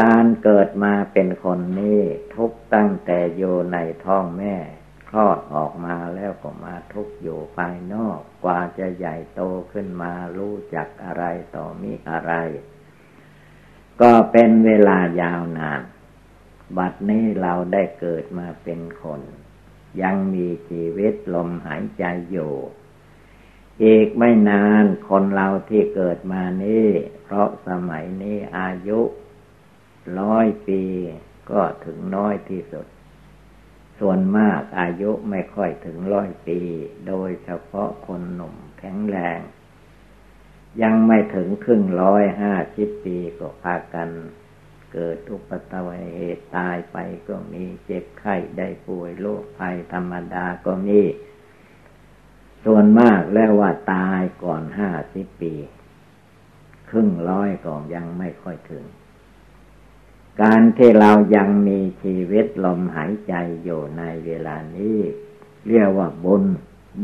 [0.00, 2.00] การเกิดมาเป็นคนนี้
[2.34, 4.56] ทุกตั้งแต่อยู่ในท้องแม่
[5.08, 9.40] คลอดออกมาแล้วก็มาทุกอยู่ภายนอก กว่าจะใหญ่โต
[9.72, 12.32] ขึ้นมารู้จักอะไรต่อมีอะไร
[14.00, 15.82] ก็เป็นเวลายาวนาน
[16.76, 19.20] บัดนี้เราได้เกิดมาเป็นคน
[20.02, 22.52] ยังมีชีวิตลมหายใจอยู่
[23.84, 26.88] อีกไม่นานคนเราที่เกิดมานี้
[27.22, 29.00] เพราะสมัยนี้อายุ
[30.20, 30.82] ร้อยปี
[31.50, 32.86] ก็ถึงน้อยที่สุด
[33.98, 36.58] ส่วนมากอายุไม่ค่อยถึงร้อยปี
[37.08, 39.40] โดยเฉพาะคนหนุ่มแข็งแรง
[40.82, 44.08] ยังไม่ถึงครึ่งร้อยห้าสิบปีก็พากัน
[44.92, 46.96] เกิดอุปตวัยเหตุตายไป
[47.28, 51.00] ก็มีเจ็บไข้ได้ป่วยโรคภัยธรรมดาก็มี
[52.64, 55.54] ส่วนมากแล้วว่าตายก่อนห้าสิบปี
[56.90, 58.84] ครึ่งร้อยก็ยังไม่ค่อยถึง
[60.42, 64.98] การที่เรายังมีชีวิตลมหายใจอยู่ในเวลานี้
[65.68, 66.44] เรียกว่าบุญ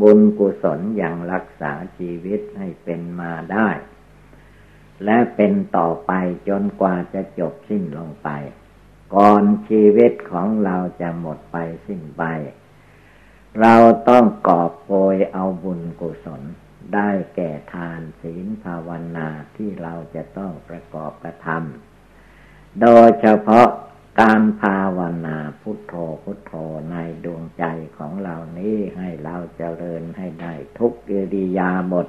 [0.01, 3.69] บุญกุศลยังรักษาชีวิตให้เป็นมาได้
[5.05, 6.13] และเป็นต่อไป
[6.49, 8.29] จนกว่าจะจบสิ้นลงไป
[9.15, 11.57] ก่อนชีวิตของเราจะหมดไป
[11.87, 12.25] สิ้นไป
[13.61, 13.77] เรา
[14.09, 16.43] ต้องกอบโกยเอาบุญกุศล
[16.95, 23.69] ได้แก่ทานศีลภาวนาที่เราจะต้องประกอบกระทำโดยเฉพาะ
[24.21, 26.53] การภาวนาพุทโธพุทโธ
[26.91, 27.65] ในดวงใจ
[27.99, 32.09] ของเรานี้ให้เราเจริญให้ได้ทุกอิริยาบถ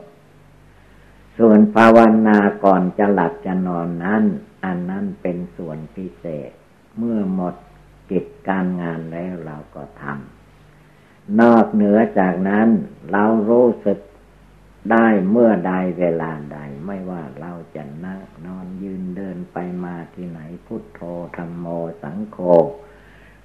[1.39, 1.97] ส่วนภาว
[2.27, 4.23] นาก่อนจะหลับจะนอนนั้น
[4.65, 6.51] อันนั้นเป็นส่วนพิเศษ
[6.97, 7.55] เมื่อหมด
[8.11, 12.69] กิจการงานแล้วเราก็ทำนอกเหนือจากนั้น
[13.11, 13.99] เรารู้สึก
[14.91, 21.01] ได้เมื่อใดเวลาใด ไม่ว่าเราจะนั่งนอนยืนเดินไปมาที่ไหนพุทโธ
[21.37, 21.65] ธรรมโม
[22.03, 22.37] สังโฆ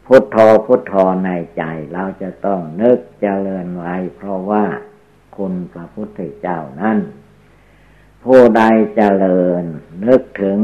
[0.07, 4.65] พุทโธพุทโธในใจเราจะต้องนึกเจริญไว้เพราะว่า
[5.37, 6.99] คุณพระพุทธเจ้านั้น
[8.25, 8.63] ผู้ใด
[8.97, 9.65] เจริญ
[10.09, 10.59] นึกถึง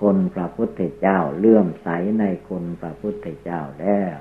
[0.00, 4.16] คุณพระพุทธเจ้าเลื่อมใสในคุณพระพุทธเจ้าแล้ว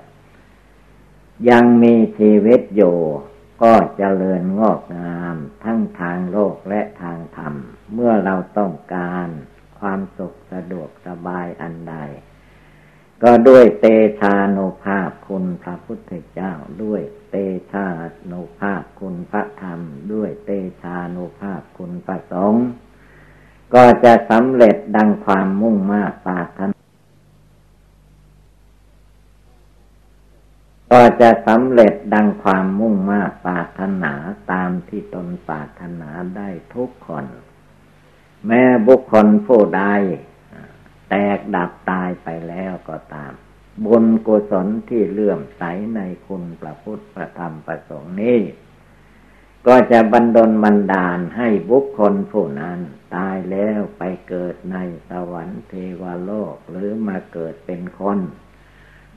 [1.49, 2.97] ยังมีชีวิตอยู่
[3.61, 7.53] ก็เจริญงอกงามทั้งทางโลกและทางธรรม
[7.93, 9.27] เมื่อเราต้องการ
[9.79, 11.95] ความสุขสะดวกสบายอันใด
[13.23, 13.85] ก็ด้วยเต
[14.19, 17.35] ชาโนภาพคุณพระพุทธเจ้าด้วย เต
[17.71, 17.87] ชา
[18.25, 19.79] โนภาพคุณพระธรรม
[20.11, 20.49] ด้วยเต
[20.81, 22.67] ชาโนภาพคุณพระสงฆ์
[23.73, 26.77] ก็จะสำเร็จดังความมุ่งมา่ปาถนา
[30.91, 34.13] ก็จะสำเร็จดังความมุ่งมา่ปาถนา
[34.51, 37.25] ตามที่ตนปาถนาได้ทุกคน
[38.47, 39.83] แม้บุคคลผู้ใด
[41.09, 43.33] แตกดับตายไปแล้วก็ตาม
[43.85, 45.63] บุญกุศลที่เลื่อมใส
[45.95, 48.39] ในคุณพระพุทธพระธรรมพระสงฆ์นี้
[49.67, 52.79] ก็จะบันดลบันดาลให้บุคคลผู้นั้น
[53.15, 54.77] ตายแล้วไปเกิดใน
[55.09, 58.19] สวรรค์เทวโลกหรือมาเกิดเป็นคน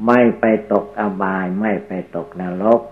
[0.07, 2.83] ไม่ไปตกอบายไม่ไปตกนรก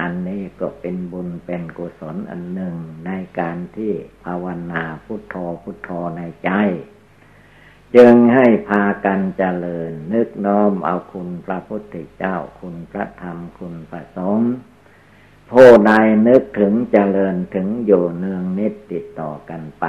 [0.00, 2.74] อันนี้ก็เป็นบุญเป็นกุศลอันหนึ่ง
[3.06, 3.92] ในการที่
[4.24, 6.50] ภาวนาพุทโธพุทโธในใจ
[7.96, 14.52] จึงให้พากันเจริญ นึกน้อมเอาคุณพระพุทธเจ้าคุณพระธรรมคุณพระสงฆ์
[15.50, 15.92] ผู้ใด
[16.28, 19.86] นึกถึงเจริญถึงอยู่เนืองนิดติดต่อกันไป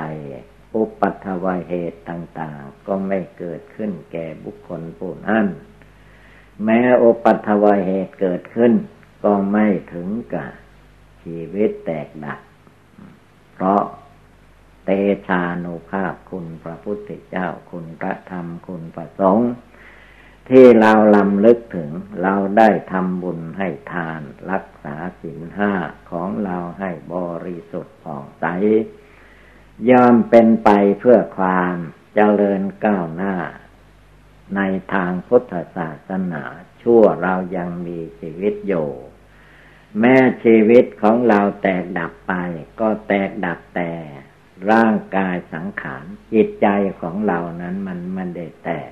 [0.75, 5.45] อุปัตวเหตุต่างๆ ก็ไม่เกิดขึ้นแก่บุคคลผู้นั้น
[6.63, 8.73] แม้อุปัตวเหตุเกิดขึ้น
[9.23, 10.49] ก็ไม่ถึงกับ
[11.21, 12.39] ชีวิตแตกดับ
[13.53, 13.81] เพราะ
[14.91, 14.95] เต
[15.27, 19.51] ชานุภาพคุณพระพุทธเจ้าคุณพระธรรมคุณพระสงฆ์
[20.49, 21.89] ที่เราลำลึกถึง
[22.21, 24.21] เราได้ทำบุญให้ทาน
[24.51, 25.73] รักษาศีลห้า
[26.11, 28.45] ของเราให้บริสุทธิ์ผ่องใส
[29.89, 31.75] ยอมเป็นไปเพื่อความ
[32.15, 33.35] เจริญก้าวหน้า
[34.55, 34.61] ใน
[34.93, 36.43] ทางพุทธศาสนา
[36.81, 38.89] ชั่วเรายังมีชีวิตอยู่
[39.99, 42.33] แม้ชีวิตของเราแตกดับไป
[42.79, 43.91] ก็แตกดับแต่
[44.71, 46.67] ร่างกายสังขารจิตใจ
[47.01, 48.91] ของเรานั้นมันมันได้แตก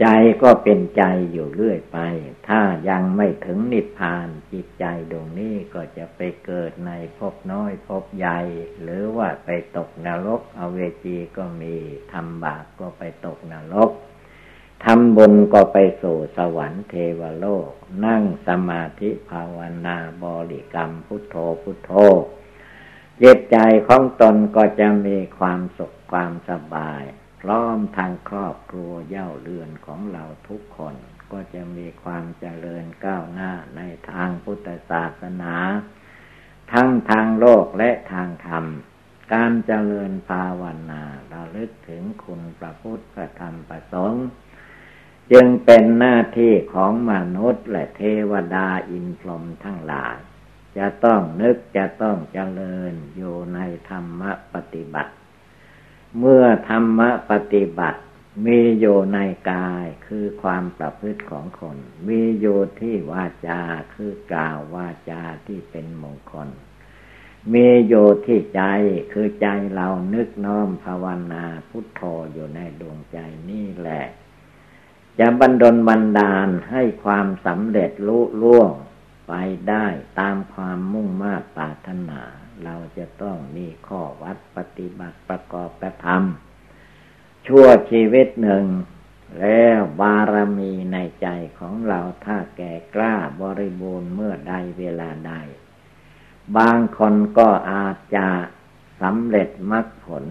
[0.00, 0.06] ใจ
[0.42, 1.98] ก็เป็นใจอยู่เรื่อยไป
[2.48, 8.40] ถ้ายังไม่ถึงนิพพานจิตใจดวงนี้ก็จะไปเกิดในภพน้อยภพใหญ่
[8.82, 11.74] หรือว่าไปตกนรกอเวจีก็มี
[12.12, 13.90] ทำบาปก็ไปตกนรก
[14.84, 17.70] ทำบุญก็ไปสู่สวรรค์เทวโลก
[18.04, 21.92] นั่งสมาธิภาวนาบริกรรมพุทโธพุทโธ
[23.22, 23.56] จิตใจ
[23.88, 27.02] ของตนก็จะมีความสุขความสบาย
[27.40, 30.94] พร้อมทางครอบครัวเย่าเรือนของเราทุกคน
[31.32, 33.80] ก็จะมีความเจริญก้าวหน้าใน
[34.10, 35.54] ทางพุทธศาสนา
[36.72, 38.64] ทั้งทางโลกและทางธรรม
[39.32, 44.26] การเจริญภาวนาเราลึกถึงคุณพระพุทธพระธรรมพระสงฆ์
[45.32, 50.18] จึงเป็นหน้าที่ของมนุษย์และเทวดาอินพรหมทั้งหลาย
[50.78, 54.22] จะต้องนึกจะต้องเจริญอยู่ในธรรม
[54.54, 55.12] ปฏิบัติ
[56.18, 58.00] เมื่อธรรมปฏิบัติ
[58.46, 59.18] มีอยู่ใน
[59.50, 61.76] กายคือความประพฤติของคน
[62.08, 63.60] มีอยู่ที่วาจา
[63.94, 66.48] คือกล่าววาจาที่เป็นมงคล
[67.52, 68.62] มีอยู่ที่ใจ
[69.12, 72.02] คือใจเรานึกน้อมภาวนาพุทโธ
[72.32, 73.18] อยู่ในดวงใจ
[73.50, 74.04] นี่แหละ
[75.18, 78.70] จะบันดลบันดาลให้ความสำเร็จลุล่วง
[79.32, 79.40] ไป
[79.70, 79.86] ได้
[80.20, 82.20] ตามความมุ่งมา่ปรารถนา
[82.64, 88.64] เราจะต้องมีข้อวัดปฏิบัติประกอบกระทำชั่วชีวิตหนึ่ง
[89.40, 95.34] แล้วบารมีในใจของเราถ้าแก่กล้าบริบูรณ์เมื่อใดเวลาใด
[96.56, 98.28] บางคนก็อาจจะ
[99.02, 100.24] สำเร็จมรรคผล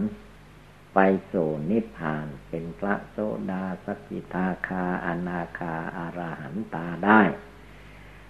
[0.94, 0.98] ไป
[1.32, 3.16] สู่นิพพานเป็นพระโส
[3.50, 7.22] ดาสกิทาคาอนาคาอารหันตาได้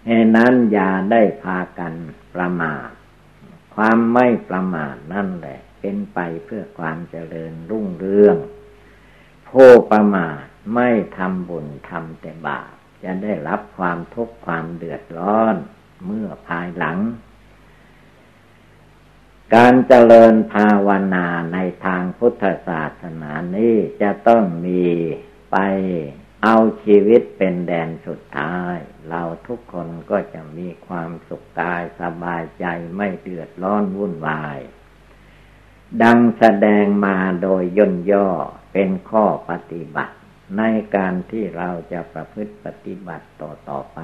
[0.06, 1.94] เหตุนั้นอย่าได้พากัน
[2.34, 2.88] ประมาท
[3.74, 8.36] ความไม่ประมาทนั่นแหละ เป็นไปเพื่อความเจริญรุ่งเรือง
[9.48, 10.42] ผู้ประมาท
[10.74, 10.88] ไม่
[11.18, 12.72] ทำบุญทำแต่บาป
[13.02, 15.54] จะได้รับความทุกข์ความเดือดร้อน
[16.06, 16.98] เมื่อภายหลัง
[19.54, 24.84] การเจริญภาวนาในทางพุทธศาสนานี้จะต้องมี
[25.52, 25.56] ไป
[26.44, 28.76] เอาชีวิตเป็นแดนสุดท้าย
[29.08, 32.66] เราทุกคนก็จะมีความสุขกายสบายใจ
[32.96, 34.58] ไม่เดือดร้อนวุ่นวาย
[36.02, 38.28] ดังแสดงมาโดยย่นย่อ
[38.72, 40.16] เป็นข้อปฏิบัติ
[40.58, 40.62] ใน
[40.96, 44.00] การที่เราจะประพฤติปฏิบัติต่อต่อไป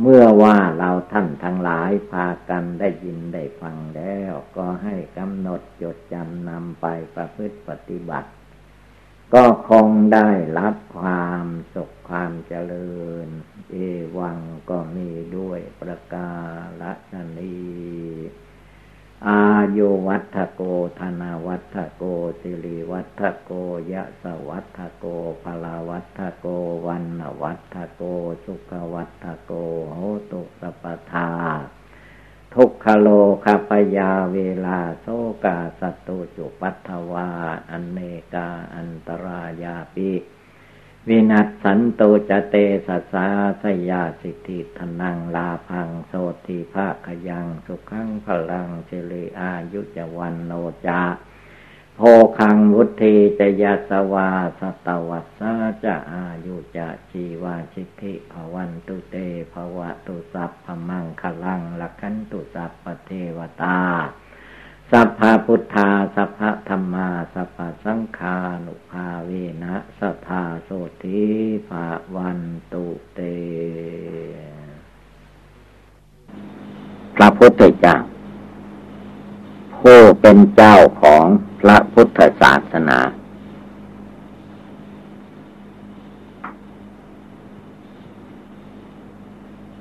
[0.00, 8.30] เมื่อว่าเราท่านทั้งหลายพากันได้ยินได้ฟังแล้ว ก็ให้กำหนดจดจำนำไปประพฤติปฏิบัติ
[9.34, 10.28] ก็คงได้
[10.58, 13.28] รับความสุขความเจริญ
[13.70, 13.76] เอ
[14.18, 14.38] วัง
[14.70, 16.30] ก็มีด้วยประกา
[17.12, 17.54] ศนี
[19.28, 20.62] อายุวัฒโก
[20.98, 22.02] ธนาวัฒโก
[22.40, 23.50] สิริวัฒโก
[23.92, 25.04] ยะสวัฒโก
[25.42, 26.46] พลาวัฒโก
[26.86, 27.04] วัน
[27.42, 28.02] วัฒโก
[28.44, 29.52] สุขวัฒโก
[29.94, 31.30] โหตุสปทา
[32.58, 33.08] ทุกขโล
[33.44, 35.06] คาปยาเวลาโซ
[35.44, 37.28] กาสตุจุปัตถวา
[37.70, 37.98] อันเน
[38.34, 40.12] กาอันตรายาปิ
[41.08, 43.26] วินัสสันโตจเตสัสา
[43.62, 46.12] สยาสิทธิธนังลาพังโส
[46.46, 50.52] ติภาคยัง สุขังพลังเชลิอายุจวันโน
[50.86, 51.02] จา
[51.96, 52.02] โพ
[52.38, 54.28] คังวุธีจยาสวา
[54.60, 55.52] สตวัสสา
[55.84, 59.16] จะอายุจะชีวาชิกิภวันตุเต
[59.52, 63.80] ภวะตุสัพพมังคลังลักขันตุสัพปเทวตา
[64.90, 69.30] สัพพพุทธาสัพพธรรมาสัพพสังฆานุภาเว
[69.62, 70.70] นะสัทธาโส
[71.02, 71.22] ติ
[71.68, 71.86] ภา
[72.16, 72.40] วัน
[72.72, 73.20] ตุเต
[77.16, 77.96] พระพุทธเจ้า
[79.88, 81.26] ผู้เป็นเจ้าของ
[81.60, 82.98] พระพุทธศาสนา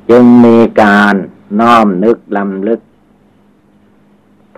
[0.10, 1.16] จึงมีการ
[1.60, 2.82] น้อมนึกลำลึก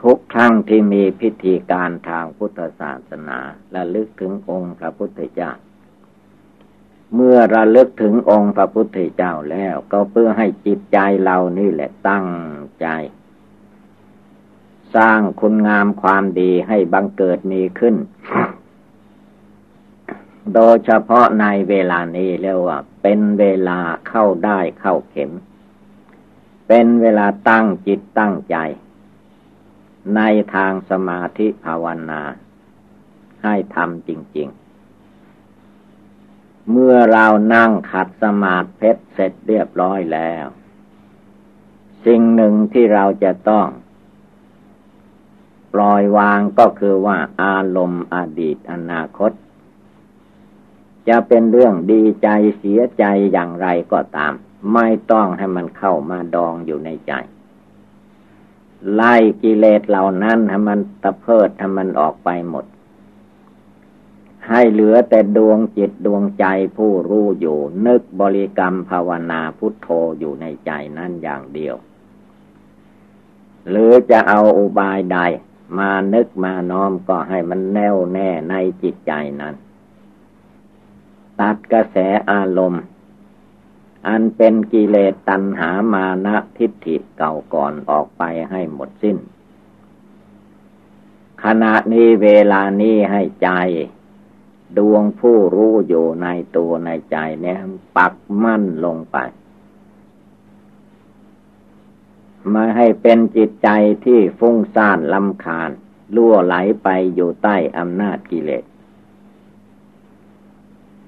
[0.02, 3.40] ทุกครั้งที่มีพิธีการทางพุทธศาสนา
[3.76, 5.52] ระลึกถึงองค์พระพุทธเจ้า
[7.14, 12.28] เมื่อระลึกถึงองค์พระพุทธเจ้าแล้ว ก็เพื่อให้จิตใจเรานี่แหละตั้ง
[12.82, 12.88] ใจ
[14.96, 17.96] สร้างคุณงามความดีให้บังเกิดมีขึ้น
[20.54, 25.32] โดยเฉพาะในเวลานี้เรียกว่า เป็นเวลาเข้าได้เข้าเข็ม
[26.68, 28.58] เป็นเวลาตั้งจิตตั้งใจ
[30.16, 30.22] ใน
[30.56, 32.22] ทางสมาธิภาวนา
[33.44, 34.50] ให้ทำจริง
[35.44, 40.46] ๆเมื่อเรานั่งขัดสมาธิเพชรเสร็จเรียบร้อยแล้ว
[42.06, 43.68] สิ่งหนึ่งที่เราจะต้อง
[45.76, 49.32] ปล่อยวางก็คือว่าอารมณ์อดีตอนาคต
[51.10, 54.34] จะเป็นเรื่องดีใจเสียใจอย่างไรก็ตาม
[54.74, 57.14] ไม่ต้องให้มันเข้ามาดองอยู่ในใจ
[58.94, 62.66] ไล่กิเลสเหล่านั้นให้มันตะเพิดให้มันออกไปหมด
[64.50, 66.46] ให้เหลือแต่ดวงจิตดวงใจ
[66.78, 69.88] ผู้รู้อยู่ นึกบริกรรมภาวนาพุทโธ
[70.20, 71.76] อยู่ในใจนั่นอย่างเดียว
[73.70, 75.20] หรือจะเอาอุบายใด
[75.80, 78.54] มานึกมาน้อมก็ให้มันแน่วแน่ใน
[78.84, 79.12] จิตใจ
[79.42, 79.56] นั้น
[81.40, 81.98] ตัดกระแส
[82.32, 82.84] อารมณ์
[84.08, 89.18] อันเป็นกิเลสตัณหามานะทิฏฐิเก่าก่อนออกไปให้หมดสิ้น
[91.44, 93.50] ขณะนี้เวลานี้ให้ใจ
[94.78, 97.60] ดวงผู้รู้อยู่ในตัวในใจเนี่ย
[97.98, 98.14] ปัก
[98.44, 99.18] มั่นลงไป
[102.54, 103.70] มาให้เป็นจิตใจ
[104.06, 105.72] ที่ฟุ้งซ่านลำคาญ
[106.16, 108.64] ล่วไหลไปอยู่ใต้อำนาจกิเลส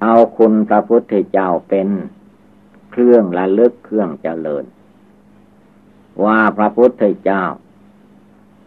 [0.01, 1.87] เอาคุณพระพุทธเจ้าเป็น
[2.91, 4.65] เครื่องระลึกเครื่องเจริญ
[6.25, 7.43] ว่าพระพุทธเจ้า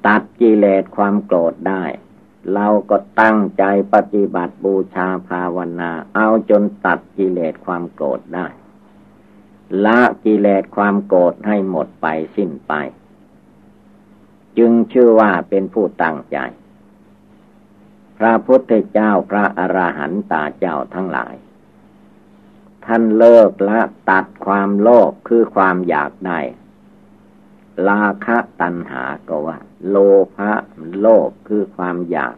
[0.06, 1.84] ตัดกิเลสความโกรธได้
[2.54, 3.64] เราก็ตั้งใจ
[3.94, 8.46] ปฏิบัติบูชาภาวนา เอาจนตัดกิเลสความโกรธได้
[9.84, 12.06] ละกิเลสความโกรธให้หมดไป
[12.36, 12.72] สิ้นไป
[14.58, 16.38] จึงชื่อว่าเป็นผู้ตั้งใจ
[18.18, 21.34] พระพุทธเจ้าพระอระหันตาเจ้าทั้งหลาย
[22.84, 26.38] ท่านเลิกละตัดความโลภคือความอยากได้
[27.88, 29.58] ลาคะตัณหาก็ว่า
[29.88, 29.96] โล
[30.36, 30.52] ภะ
[31.00, 32.34] โลภคือความอยาก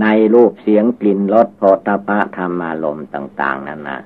[0.00, 4.00] ในรูปเสียงกลิ่นรสโพธพะธรรมารมต่าง ๆ นั่นนะ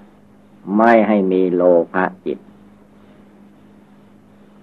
[0.77, 2.39] ไม่ให้มีโลภะจิต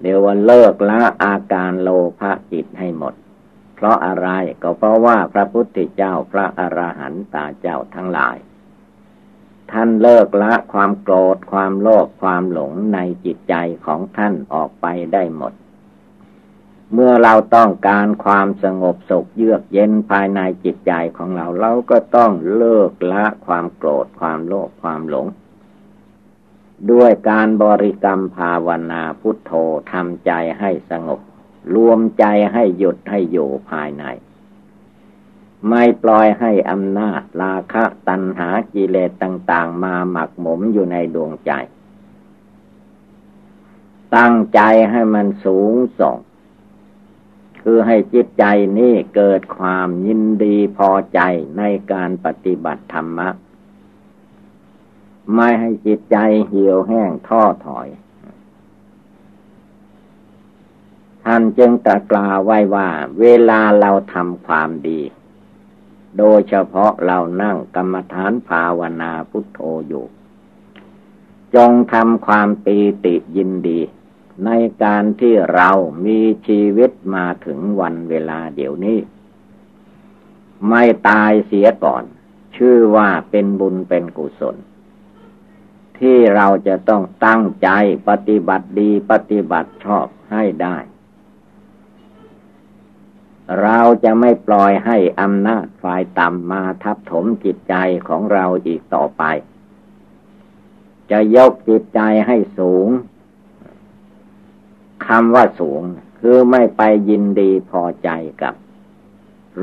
[0.01, 1.89] เดี๋ยวว่าเลิกละอาการโล
[2.19, 3.13] ภะจิตให้หมด
[3.75, 4.29] เพราะอะไร
[4.61, 8.37] ก็เพราะว่าพระพุทธเจ้าพระอระหันตาเจ้าทั้งหลาย
[9.71, 15.53] ท่านเลิกละความโกรธความโลภความหลงในจิตใจของท่านออกไปได้หมด
[16.93, 25.27] เมื่อเราต้องการความสงบสุขเยือกเย็นภายในจิตใจของเราเราก็ต้องเลิกละความโกรธความโลภความหลง
[26.91, 29.51] ด้วยการบริกรรมภาวนาพุทโธ
[29.91, 31.19] ทำใจให้สงบ
[31.75, 34.05] รวมใจให้หยุดให้อยู่ภายใน
[35.69, 41.51] ไม่ปล่อยให้อำนาจราคะตัณหากิเลสต่าง ๆ มาหมักหมมอยู่ในดวงใจ
[44.15, 44.61] ตั้งใจ
[44.91, 46.17] ให้มันสูงส่ง
[47.63, 48.45] คือให้จิตใจ
[48.77, 51.19] นี้เกิดความยินดีพอใจ
[51.57, 53.29] ในการปฏิบัติธรรมะ
[55.35, 56.17] ไม่ให้จิตใจ
[56.47, 57.87] เหี่ยวแห้งท้อถอย
[61.23, 62.87] ท่านจึงตะกล่าวไว้ว่า
[63.19, 65.01] เวลาเราทำความดี
[66.17, 70.05] โดยเฉพาะเรานั่งกรรมฐานภาวนาพุทโธอยู่
[71.55, 73.79] จงทำความปีติยินดี
[74.45, 74.49] ใน
[74.83, 75.71] การที่เรา
[76.05, 78.99] มีชีวิตมาถึงวันเวลาเดี๋ยวนี้
[80.69, 82.03] ไม่ตายเสียก่อน
[82.55, 84.55] ชื่อว่าเป็นบุญเป็นกุศล
[85.99, 87.69] ที่เราจะต้องตั้งใจ
[88.09, 90.77] ปฏิบัติดีปฏิบัติชอบให้ได้
[93.61, 97.75] เราจะไม่ปล่อยให้อำนาจฝ่ายต่ำมาทับถมจิตใจ
[98.07, 99.23] ของเราอีกต่อไป
[101.11, 102.87] จะยกจิตใจให้สูง
[105.07, 105.81] คำว่าสูง
[106.19, 108.09] คือไม่ไปยินดีพอใจ
[108.41, 108.55] กับ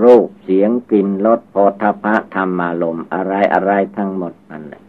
[0.03, 4.86] รูปเสียงกลิ่นรสโพธพะธรรมารมอะไรอะไรทั้งหมดนั่นแหละ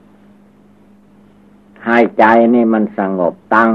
[1.88, 3.74] ให้ใจนี่มันสงบตั้ง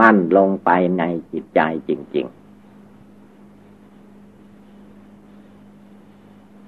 [0.00, 1.02] มั่นลงไปใน
[1.32, 2.44] จิตใจจริง ๆ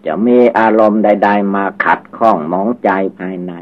[0.05, 3.53] จะมีอารมณ์ใด ๆ มาขัดข้องมองใจภายใน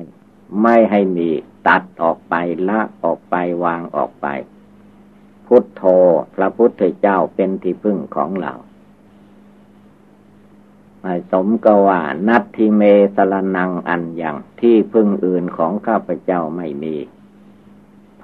[0.62, 1.28] ไม่ให้มี
[1.68, 2.34] ตัดออกไป
[2.68, 4.26] ละออกไปวางออกไป
[5.46, 5.82] พุทโธ
[6.34, 8.52] พระพุทธเจ้าเป็นที่พึ่งของเรา
[11.32, 12.82] สมกว่า นัตทิเม
[13.14, 16.96] สรนังอันอย่างที่พึ่งอื่นของข้าพเจ้าไม่มี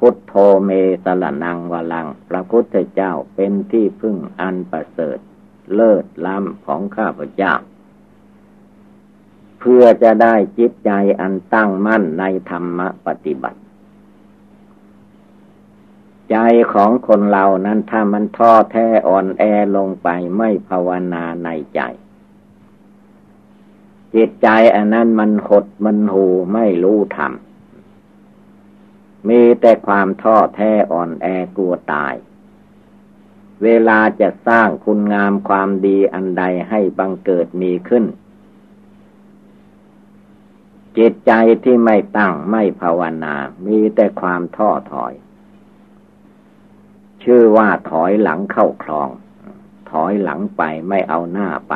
[0.02, 0.34] พุทโธ
[0.64, 0.70] เม
[1.04, 5.18] สรนังวลัง พระพุทธเจ้าเป็นที่พึ่งอันประเสริฐ
[5.74, 7.54] เลิศล้ำของข้าพเจ้า
[9.58, 10.90] เพื่อจะได้จิตใจ
[11.20, 13.60] อันตั้งมั่นในธรรมปฏิบัติ
[16.30, 16.36] ใจ
[16.72, 19.42] ของคนเรานั้นถ้ามันท้อแท้อ่อนแอ
[19.76, 21.80] ลงไปไม่ภาวนาในใจ
[24.14, 27.32] จิตใจอันนั้นมันหดมันหูไม่รู้ธรรม
[29.28, 32.14] มีแต่ความท้อแท้อ่อนแอกลัวตาย
[33.62, 38.04] เวลาจะสร้างคุณงามความดีอันใดให้บังเกิดมีขึ้น
[40.98, 41.32] จิตใจ
[41.64, 43.34] ที่ไม่ตั้งไม่ภาวนา
[43.66, 45.12] มีแต่ความท้อถอย
[47.22, 49.08] ชื่อว่าถอยหลังเข้าคลอง
[49.90, 51.74] ถอยหลังไปไม่เอาหน้าไป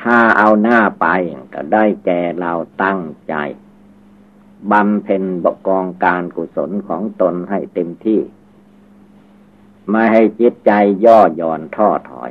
[0.00, 1.06] ถ้าเอาหน้าไป
[1.54, 2.52] ก็ได้แก่เรา
[2.82, 3.34] ตั้งใจ
[4.72, 8.20] บำเพ็ญบกองการกุศลของตนให้เต็มที่
[9.90, 10.70] ไม่ให้จิตใจ
[11.04, 12.30] ย่อหย่อนท้อถอย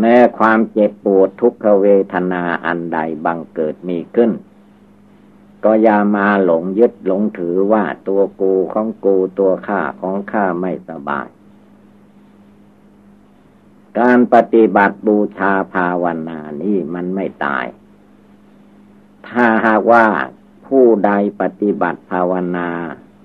[0.00, 4.30] แม้ความเจ็บปวดทุกขเวทนาอันใดบังเกิดมีขึ้น
[5.64, 11.26] ก็อย่ามาหลงยึดหลงถือว่าตัวกูของกูตัวข้าของข้าไม่สบาย
[13.98, 17.66] การปฏิบัติบูชาภาวนานี่มันไม่ตาย
[19.28, 20.06] ถ้าหากว่า
[20.66, 21.10] ผู้ใด
[21.40, 22.68] ปฏิบัติภาวนา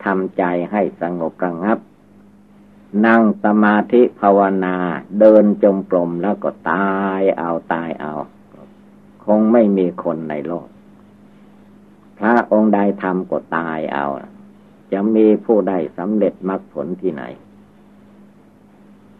[0.03, 1.79] ทำใจให้สงบระงับ
[3.05, 4.75] นั่งสมาธิภาวนา
[5.19, 8.13] เดินจงกรมแล้วก็ตายเอาตายเอา
[9.23, 10.67] คงไม่มีคนในโลก
[12.17, 14.05] พระองค์ใดทำก็ตายเอา
[14.91, 17.23] จะมีผู้ใดสำเร็จมรรคผลที่ไหน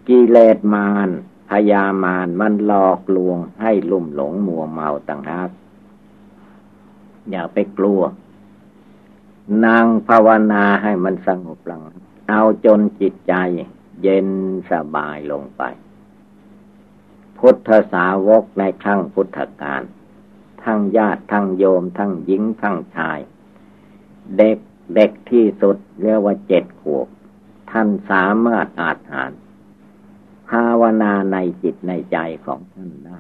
[0.08, 1.10] กิเลสมาร
[1.50, 5.50] พยามารมันหลอกลวงให้ลุ่มหลงมัวเมาต่างหาก
[7.32, 8.02] อย่าไปกลัว
[9.66, 11.82] นางภาวนาให้มันสงบลง
[12.30, 13.34] เอาจนจิตใจ
[14.02, 14.28] เย็น
[14.72, 15.64] สบายลงไป
[17.38, 19.84] พุทธสาวกในครั้งพุทธกาล
[20.64, 23.20] ทั้งญาติทั้งโยมทั้งหญิงทั้งชาย
[24.38, 24.58] เด็ก
[24.96, 27.08] เด็กที่สุดเรียกว่าเจ็ดขวบ
[27.72, 29.32] ท่านสามารถอาจหาร
[30.50, 33.20] ภาวนาในจิตในใจของท่านได้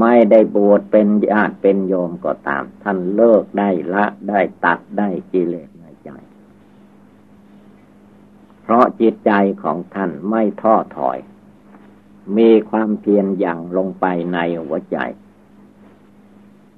[0.00, 6.08] ไม่ได้บวชเป็นญาติเป็นโยมก็ตาม ท่านเลิกได้ละได้ตัดได้กิเลสในใจ
[8.62, 9.32] เพราะจิตใจ
[9.62, 11.18] ของท่านไม่ท้อถอย
[12.36, 14.98] มีความเพียรอย่างลงไปในหัวใจ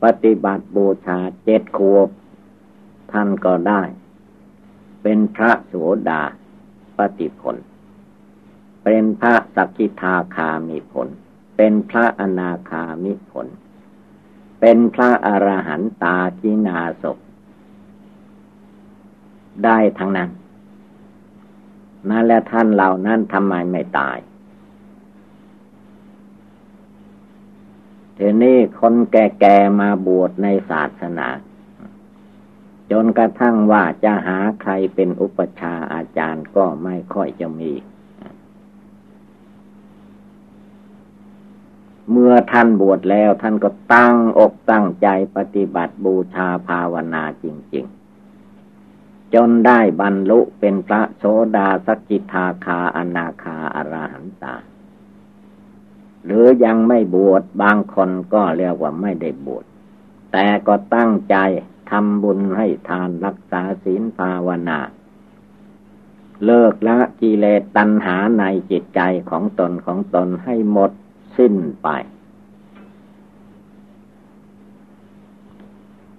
[0.03, 2.09] ปฏิบัติบูชาเจ็ดขวบ
[3.13, 3.83] ท่านก็ได้
[5.03, 5.75] เป็นพระโส
[6.09, 6.23] ดา
[6.99, 7.57] ปฏิผล
[8.85, 11.09] เป็นพระสักกิทาคามีผล
[11.63, 13.47] เป็นพระอนาคามิผล
[14.61, 17.05] เป็นพระอรหันตาจินาศ
[19.65, 20.31] ได้ทั้งนั้น
[22.09, 24.19] นั่นและท่านเหล่านั้นทำไมไม่ตาย
[28.17, 31.29] ทีนี้คนแก่ๆมาบวชในศาสนา
[32.91, 37.73] จนกระทั่งว่าจะหาใครเป็นอุปชาอาจารย์ก็ไม่ค่อยจะมี
[42.11, 47.45] เมื่อท่านบวชแล้วท่านก็ตั้งอกตั้งใจปฏิบัติบูชาภาวนาจ
[47.75, 47.87] ริง
[48.59, 51.25] ๆ จนได้บรรลุเป็นพระโส
[51.57, 54.55] ดาสกิทาคาอนาคาอราหันตา
[56.25, 59.65] หรือยังไม่บวชบางคนก็เรียกว่าไม่ได้บวช
[60.33, 61.37] แต่ก็ตั้งใจ
[61.91, 64.79] ทำบุญให้ทานรักษาศีลภาวนา
[66.45, 69.01] เลิกละกิเลสตัณหาในจิตใจ
[69.31, 70.91] ของตนของตนให้หมด
[71.41, 71.89] สิ้นไป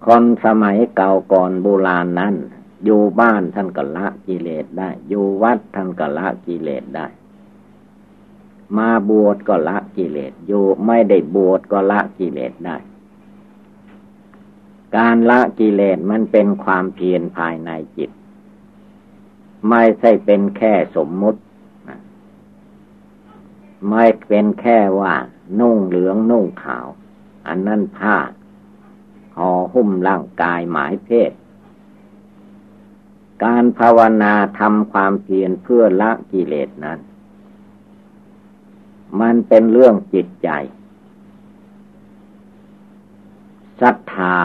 [0.06, 2.36] คนสมัยเก่าก่อนโบราณนั้น
[2.84, 7.08] อยู่บ้านท่านก็ละกิเลสได้ อยู่วัดท่านก็ละกิเลสได้
[8.78, 12.78] มาบวชก็ละกิเลส อยู่ไม่ได้บวชก็ละกิเลสได้
[14.98, 18.12] การละกิเลสมันเป็นความเพียรภายในจิต
[19.70, 21.42] ไม่ใช่เป็นแค่สมมุติ
[23.90, 25.16] ไม่เป็นแค่ว่า
[25.60, 26.88] นุ่งเหลืองนุ่งขาว
[27.48, 28.18] อันนั้นผ้า
[29.38, 31.32] ห่อหุ้มร่างกายหมายเพศ
[33.44, 37.00] การภาวนาทำความเพียรเพื่อละกิเลสนั้น
[39.22, 40.50] มันเป็นเรื่องจิตใจ
[43.82, 44.38] ศรัทธา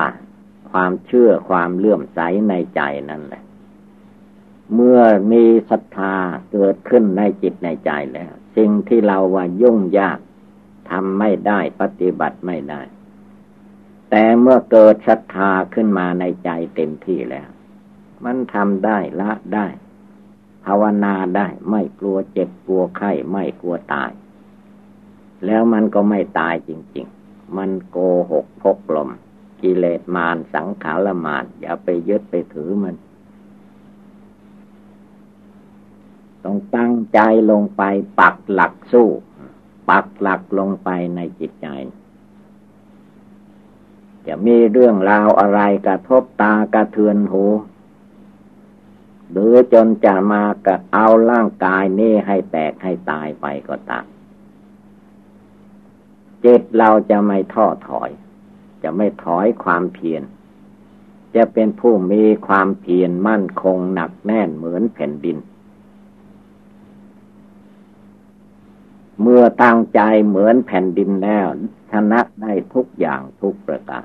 [0.71, 2.81] ความเชื่อความเลื่อมใสในใจ
[3.11, 3.43] นั่นแหละ
[4.75, 5.01] เมื่อ
[5.33, 6.15] มีศรัทธา
[6.53, 10.19] เกิดขึ้นในจิตในใจแล้ว สิ่งที่เราว่ายุ่งยาก
[10.91, 12.83] ทำไม่ได้ปฏิบัติไม่ได้
[14.11, 17.49] แต่เมื่อเกิดศรัทธาขึ้นมาในใจเต็มที่แล้ว
[18.25, 19.67] มันทำได้ละได้
[20.65, 24.11] ภาวนาได้ไม่กลัวเจ็บกลัวไข้ไม่กลัวตาย
[25.47, 27.97] แล้วมันก็ไม่ตายจริง ๆ มันโก
[28.31, 29.11] หกพกลม
[29.63, 32.95] กิเลสมารสังขารมารอย่าไปยึดไปถือมัน
[36.47, 37.21] ต้องตั้งใจ
[37.51, 37.83] ลงไป
[38.21, 39.09] ปักหลักสู้
[39.91, 41.69] ปักหลักลงไปในจิตใจ
[44.27, 47.45] จะมีเรื่องราวอะไรกระทบตากระเทือนหู
[49.31, 54.07] หรือจนจะมากะเอาร่างกายนี้ให้แตกให้ตายไปก็ตาม
[56.45, 58.11] จิตเราจะไม่ท้อถอย
[58.83, 60.23] จะไม่ถอยความเพียร
[61.35, 65.39] จะเป็นผู้มีความเพียรมั่นคงหนักแน่นเหมือนแผ่นดิน
[69.23, 71.47] เมื่อตั้งใจเหมือนแผ่นดินแล้ว
[71.93, 74.05] ชนะได้ทุกอย่างทุกประการ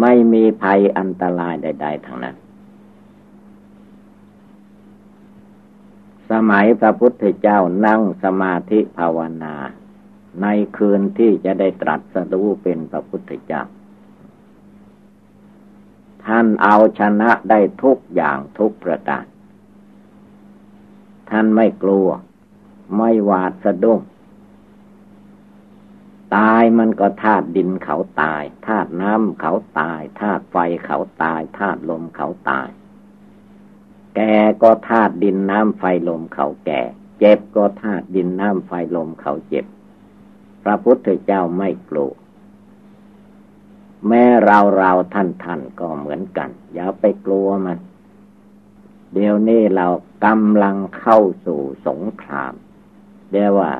[0.00, 2.36] ไม่มีภัยอันตรายใด ๆทั้งนั้น
[6.30, 9.54] สมัยพระพุทธเจ้านั่งสมาธิภาวนา
[10.42, 13.62] ในคืนที่จะได้ตรัสรู้เป็นพระพุทธเจ้า
[16.26, 19.24] ท่านเอาชนะได้ทุกอย่างทุกประการ
[21.30, 22.08] ท่านไม่กลัว
[22.96, 24.00] ไม่หวาดสะดุ้ง
[26.36, 32.68] ตายมันก็ธาตุดินเขาตายธาตุน้ำเขาตายธาตุไฟเขาตายธาตุลมเขาตาย
[34.16, 36.80] แก่ก็ธาตุดินน้ำไฟลมเขาแก่
[37.18, 39.66] เจ็บก็ธาตุดินน้ำไฟลมเขาเจ็บ
[40.62, 42.12] พระพุทธเจ้าไม่กลัว
[44.08, 47.78] แม้เราเราท่านท่านก็เหมือนกัน อย่าไปกลัวมัน
[49.12, 49.86] เดี๋ยวนี้เรา
[50.24, 52.54] กำลังเข้าสู่สงคราม
[53.32, 53.72] เรียกว่า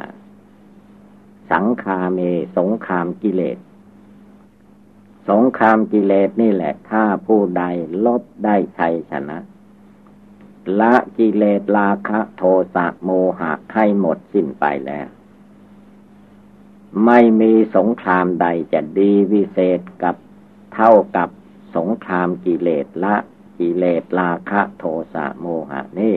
[1.52, 2.18] สังคาเม
[2.56, 3.58] สงคามกิเลส
[5.30, 7.64] สงคามกิเลสนี่แหละ ถ้าผู้ใด
[8.06, 9.38] ลดได้ชัยชนะ
[10.80, 12.42] ละกิเลสราคะโท
[12.74, 15.06] สะโมหะให้หมดสิ้นไปแล้ว
[17.06, 20.16] ไม่มีสงครามใดจะดีวิเศษกับ
[20.74, 21.28] เท่ากับ
[21.76, 23.16] สงครามกิเลสละ
[23.58, 24.84] กิเลสราคะโท
[25.14, 26.16] สะโมหะนี่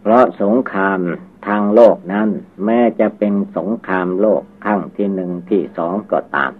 [0.00, 1.00] เพราะสงคราม
[1.46, 2.28] ทางโลกนั้น
[2.64, 6.52] แม้จะเป็นสงครามโลกขั้งที่หนึ่งที่สองก็ตาม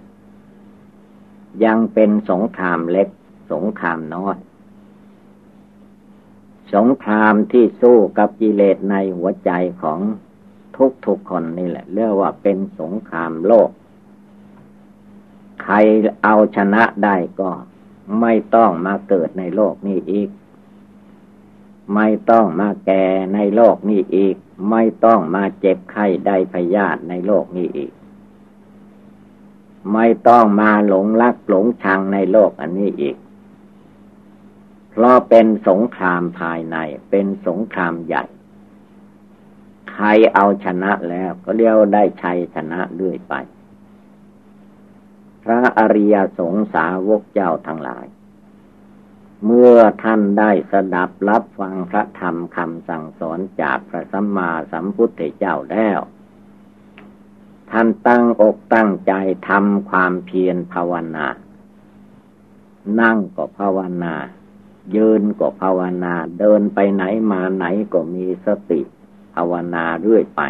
[1.65, 3.09] ยังเป็นสงครามเล็ก
[3.53, 4.37] สงครามน้อย
[6.75, 9.51] สงครามที่สู้กับกิเลสในหัวใจ
[9.83, 9.99] ของ
[10.77, 13.71] ทุกทุกคนนี่แหละ เรียกว่าเป็นสงครามโลก
[15.63, 15.75] ใคร
[16.23, 17.51] เอาชนะได้ก็
[18.21, 20.29] ไม่ต้องมาเกิดในโลกนี้อีก
[21.95, 24.37] ไม่ต้องมาแก่ในโลกนี้อีก
[24.71, 27.93] ไม่ต้องมาเจ็บไข้ได้พยาธิในโลกนี้อีก
[29.93, 33.17] ไม่ต้องมาหลงรักหลงชังในโลกอันนี้อีก
[34.91, 36.77] เพราะเป็นสงครามภายใน
[37.11, 38.25] เป็นสงครามใหญ่
[39.91, 43.35] ใครเอาชนะแล้วก็เรียกได้ชัยชนะด้วยไป
[45.43, 48.07] พระอริยสงสาวกเจ้าทั้งหลาย
[49.45, 56.01] เมื่อท่านได้สดับรับฟังพระธรรมคำสั่งสอนจากพระสัมมาสัมพุทธเจ้าแล้ว
[57.71, 59.13] ท่านตั้งอกตั้งใจ
[59.49, 61.27] ทำความเพียรภาวนา
[63.01, 64.15] นั่งก็ภาวนา
[64.97, 68.81] ยืนก็ภาวนา เดินไปไหนมาไหนก็มีสติ
[69.35, 70.43] ภาวนาเรื่อยไป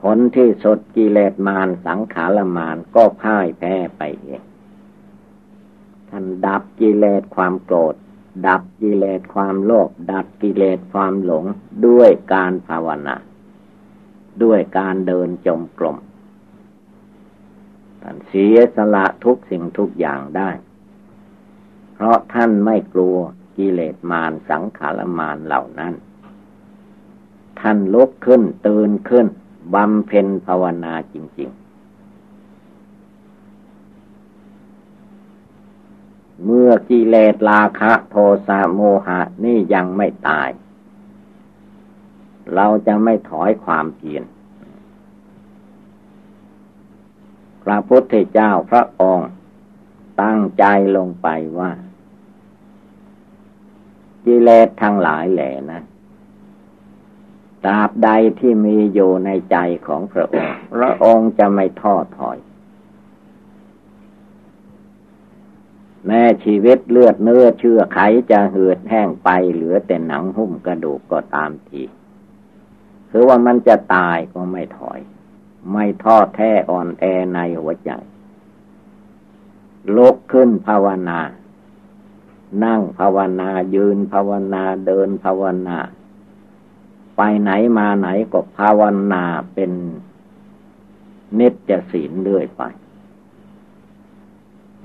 [0.00, 4.42] ผลที่สดกิเลสมารสังขารมารก็พ่ายแพ้ไปเอง
[6.10, 7.94] ท่านดับกิเลสความโกรธ
[8.46, 11.44] ดับกิเลสความโลภดับกิเลสความหลง
[11.86, 13.16] ด้วยการภาวนา
[14.42, 15.96] ด้วยการเดินจมกลม
[18.02, 20.50] ท่านเสียสละทุกสิ่งทุกอย่างได้
[21.94, 23.16] เพราะท่านไม่กลัว
[23.56, 25.94] กิเลสมารสังขารมารเหล่านั้น
[27.60, 29.26] ท่านลุกขึ้นตื่นขึ้น
[29.74, 31.65] บำเพ็ญภาวนาจริง ๆ
[36.44, 38.16] เมื่อกิเลสราคะโท
[38.46, 40.48] สะโมหะนี่ยังไม่ตาย
[42.54, 44.24] เราจะไม่ถอยความเพียร
[47.62, 49.30] พระพุทธเจ้าพระองค์
[50.22, 50.64] ตั้งใจ
[50.96, 51.28] ลงไป
[51.58, 51.70] ว่า
[54.24, 55.82] กิเลสทั้งหลายแหล่นะ
[57.64, 58.10] ตราบใด
[58.40, 59.56] ที่มีอยู่ในใจ
[59.86, 62.38] ของพระองค์ พระองค์จะไม่ท้อถอย
[66.06, 67.98] แม้ชีวิตเลือดเนื้อเชื่อไข
[68.30, 71.82] จะเหือดแห้งไปเหลือแต่หนังหุ้มกระดูกก็ตามที
[73.10, 75.00] คือว่ามันจะตายก็ไม่ถอย
[75.72, 77.90] ไม่ท้อแท้อ่อนแอในหัวใจ
[79.96, 81.20] ลุกขึ้นภาวนา
[82.64, 85.78] นั่งภาวนายืนภาวนาเดินภาวนา
[87.16, 88.82] ไปไหนมาไหนก็ภาว
[89.12, 89.72] นาเป็น
[91.38, 92.62] นิจศีลเรื่อยไป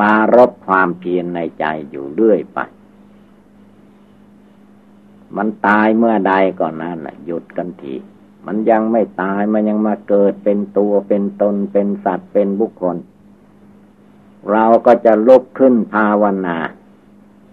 [0.02, 2.60] ปารบความเพียรในใจอยู่เรื่อยไป
[5.38, 7.96] มันตายเมื่อใดก่อนนั้นหยุดกันที
[8.46, 12.98] มันยังไม่ตายมันยังมาเกิดเป็นตัวเป็นตนเป็นสัตว์เป็นบุคคล
[14.52, 16.58] เราก็จะลุกขึ้นภาวนา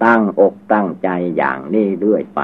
[0.04, 2.40] ตั้งอกตั้งใจอย่างนี้เรื่อยไป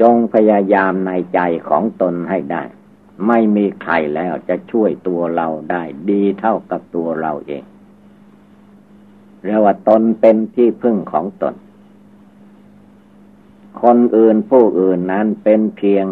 [0.00, 2.62] จงพยายามในใจของตนให้ได้
[3.26, 7.64] ไม่มีใครแล้วจะช่วยตัวเราได้ดีเท่ากับตัวเราเอง
[9.44, 11.54] เรียกว่าตนเป็นที่พึ่งของตน
[13.82, 16.06] คนอื่นผู้อื่นนั้นเป็นเพียง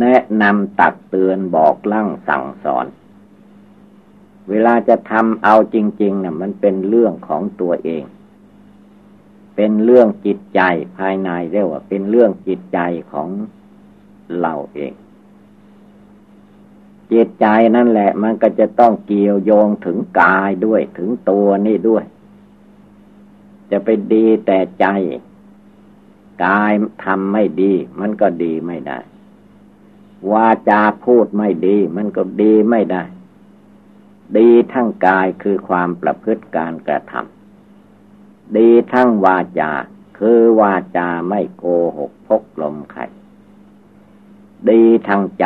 [0.00, 2.86] แนะนำตักเตือนบอกลั่งสั่งสอน
[4.50, 8.04] เวลาจะทำเอาจริงๆนะ่ะมันเป็นเรื่องของตัวเอง
[9.56, 10.60] เป็นเรื่องจิตใจ
[10.96, 12.78] ภายในเรียกว่าเป็นเรื่องจิตใจ
[13.12, 13.28] ของ
[14.40, 14.92] เราเอง
[17.12, 17.46] จิตใจ
[17.76, 22.04] นั่นแหละ มันก็จะต้องเกี่ยวโยงถึงกายด้วย ถึงตัวนี่ด้วย
[23.70, 24.86] จะไปดีแต่ใจ
[26.44, 26.72] กาย
[27.04, 28.98] ทำไม่ดี มันก็ดีไม่ได้
[30.32, 33.02] วาจาพูดไม่ดี มันก็ดีไม่ได้
[34.36, 39.72] ดีทั้งกายคือความประพฤติการกระทำดีทั้งวาจา
[40.18, 41.64] คือวาจาไม่โก
[41.98, 43.04] หกพกลมไข่
[44.70, 45.44] ดีทั้งใจ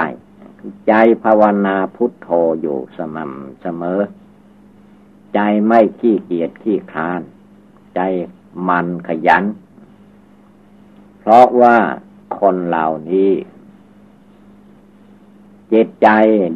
[0.89, 0.93] ใจ
[1.25, 2.29] ภาวนาพุทโธ
[2.61, 4.01] อยู่สม่ำเสมอ
[5.35, 7.21] ใจไม่ขี้เกียจขี้คลาน
[7.95, 8.01] ใจ
[8.69, 9.45] มันขยัน
[11.19, 11.79] เพราะว่า
[12.39, 13.33] คนเหล่านี้
[15.73, 16.09] จิตใจ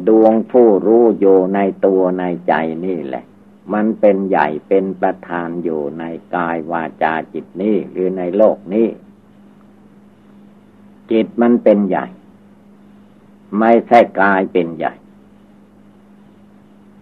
[0.07, 2.53] ดวงผู้รู้อยู่ในตัวในใจ
[2.85, 3.25] นี่แหละ
[3.73, 6.03] มันเป็นใหญ่เป็นประธานอยู่ใน
[6.35, 8.87] กายวาจาจิตนี้หรือในโลกนี้
[11.11, 12.05] จิตมันเป็นใหญ่
[13.57, 14.93] ไม่ใช่กายเป็นใหญ่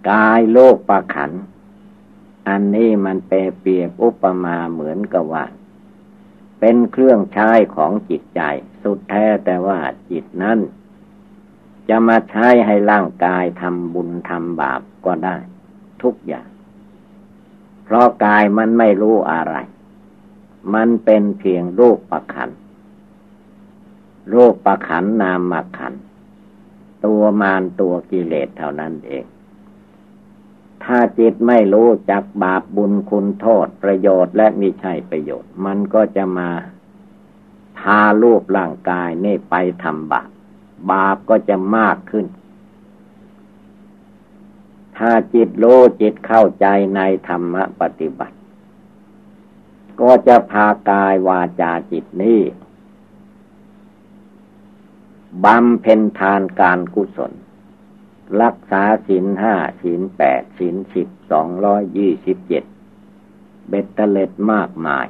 [0.09, 1.31] กายโลกประขัน
[2.47, 5.45] อันนี้มันแปรเปรียบอุปมาเหมือนกับว่า
[6.59, 8.41] เป็นเครื่องใช้ของจิตใจ
[8.81, 9.79] สุดแท้แต่ว่า
[10.11, 10.59] จิตนั้น
[11.89, 15.37] จะมาใช้ให้ร่างกายทำบุญทำบาปก็ได้
[16.01, 16.47] ทุกอย่าง
[17.83, 19.55] เพราะกายมันไม่รู้อะไร
[20.73, 22.49] มันเป็นเพียงรูปประขัน
[24.33, 25.93] รูปประขันนามขัน
[27.05, 29.25] ตัวมารตัวกิเลสเท่านั้นเอง
[30.83, 36.49] ถ้าจิตไม่รู้จักบาปบุญคุณโทษประโยชน์และมิใช่ประโยชน์ มันก็จะมา
[37.79, 40.29] พาลูกร่างกายนี่ไปทำบาป
[40.91, 42.25] บาปก็จะมากขึ้น
[44.97, 48.35] ถ้าจิตรู้จิตเข้าใจในธรรมปฏิบัติ
[50.01, 52.39] ก็จะพากายวาจาจิตนี้
[55.43, 57.33] บำเพ็ญทานการกุศล
[58.41, 62.63] รักษาศีลห้าศีลแปดศีลสิบสองร้อยยี่สิบเจ็ด
[63.69, 65.07] เบ็ดเตล็ดมากมาย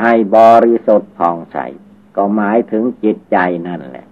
[0.00, 1.58] ให้บริสุทธิ์ผ่องใส
[2.16, 4.06] ก็หมายถึงจิตใจนั่นแหละ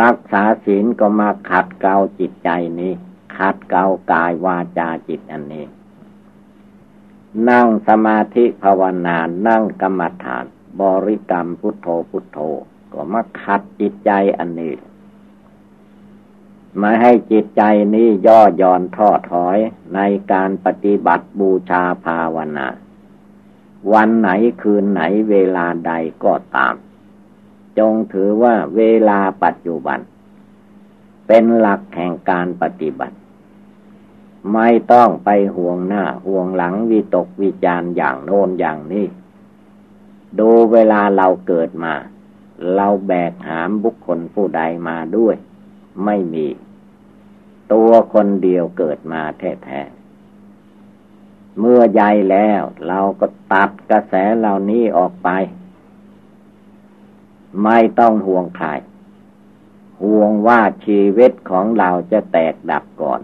[0.00, 2.92] รักษาศีลก็มาขัดเกลาจิตใจนี้
[3.36, 5.66] ขัดเกลากายวาจาจิตอันนี้
[7.50, 9.18] นั่งสมาธิภาวนา
[9.48, 10.44] นั่งกรรมฐาน
[10.80, 12.38] บริกรรมพุทโธพุทโธ
[12.92, 14.74] ก็มาขัดจิตใจอันนี้
[16.80, 17.62] มาให้จิตใจ
[17.94, 19.58] นี้ย่อหย่อนท้อถอย
[19.94, 20.00] ใน
[20.32, 22.68] การปฏิบัติบูชาภาวนา
[23.92, 24.30] วันไหน
[24.62, 25.92] คืนไหนเวลาใด
[26.24, 26.74] ก็ตาม
[27.78, 29.98] จงถือว่าเวลาปัจจุบัน
[31.26, 33.16] เป็นหลักแห่งการปฏิบัติ
[34.54, 39.06] ไม่ต้องไปห่วงหน้าห่วงหลังวิตกวิจารอย่างโน้นอย่างนี้
[40.38, 41.94] ดูเวลาเราเกิดมา
[42.74, 45.36] เราแบกหามบุคคลผู้ใดมาด้วย
[46.04, 46.46] ไม่มี
[47.72, 55.28] ตัวคนเดียวเกิดมาแท้ๆเมื่อใหญ่แล้ว เราก็ตัดกระแสเหล่านี้ออกไป
[57.64, 58.68] ไม่ต้องห่วงใคร
[60.02, 63.20] ห่วงว่าชีวิตของเราจะแตกดับก่อน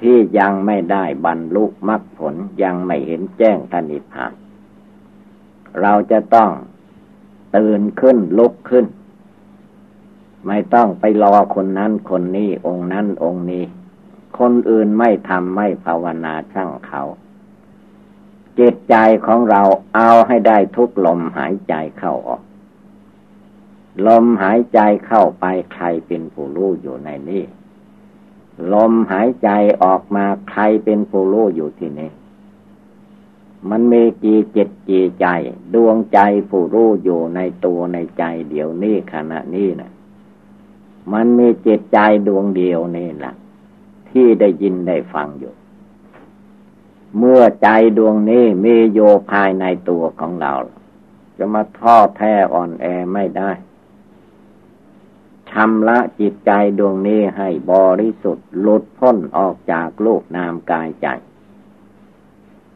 [0.00, 4.32] ที่ยังไม่ได้บรรลุมรรคผลยังไม่เห็นแจ้งทนิพพาน
[5.80, 6.50] เราจะต้อง
[7.56, 8.86] ตื่นขึ้นลุกขึ้น
[10.46, 13.64] ไม่ต้องไปรอคนนั้นคนนี้องค์นั้นองค์นี้
[14.38, 17.02] คนอื่นไม่ทำไม่ภาวนาช่างเขา
[18.58, 18.96] จิตใจ
[19.26, 19.62] ของเรา
[19.94, 22.42] เอาให้ได้ทุกลมหายใจเข้าออก
[24.06, 25.44] ลมหายใจเข้าไป
[25.74, 27.42] ใครเป็นผู้รู้อยู่ในนี้
[28.72, 29.50] ลมหายใจ
[29.82, 32.10] ออกมาใครเป็นผู้รู้อยู่ที่นี้
[33.68, 35.26] มันมีกี่จิตกี่ใจ
[35.74, 39.92] ดวงใจผู้รู้อยู่ในตัวในใจเดี๋ยวนี้ขณะนี้นะ
[41.12, 43.34] มันมีจิตใจดวงเดียวนี่แหละ
[44.10, 45.54] ที่ได้ยินได้ฟังอยู่
[47.18, 49.00] เมื่อใจดวงนี้มีโย
[49.30, 50.54] ภายในตัวของเรา
[51.36, 53.50] จะมาท้อแท้อ่อนแอไม่ได้
[55.50, 61.06] ชำระจิตใจดวงนี้ให้บริสุทธิ์หลุดพ้นออกจากโลกนามกายใจ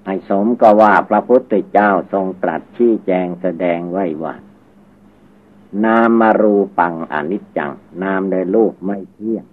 [0.04, 4.34] ให้สมก็ว่าพระพุทธเจ้าทรงตรัสชี้แจงแสดงไว้ว่า
[5.84, 9.44] นามมารูปังอนิจจัง นามในรูปไม่เที่ยง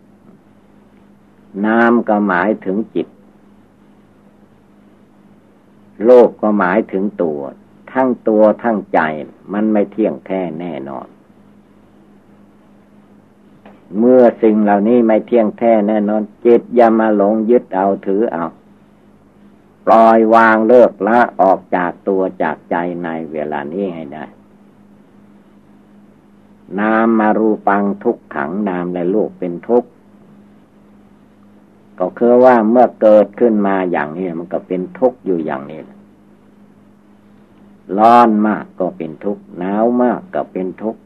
[1.65, 3.07] นามก็หมายถึงจิต
[6.05, 7.41] โลกก็หมายถึงตัว
[7.91, 8.99] ทั้งตัวทั้งใจ
[9.53, 11.07] มันไม่เที่ยงแท้แน่นอน
[13.97, 18.45] เมื่อสิ่งเหล่านี้ไม่เที่ยงแท้แน่นอนจิตอย่ามาหลงยึดเอาถือเอา
[19.85, 24.25] ปล่อยวางเลิกละออกจากตัวจากใจในเวลานี้ให้ได้
[26.79, 29.89] นามมารูปังทุกขังนามและลูกเป็นทุกข์
[31.99, 35.81] ก็คือว่าเมื่อเกิดขึ้นมาอย่างนี้มันก็เป็นทุกข์อยู่อย่างนี้
[37.97, 41.01] ร้อนมากก็เป็นทุกข์หนาวมากก็เป็นทุกข์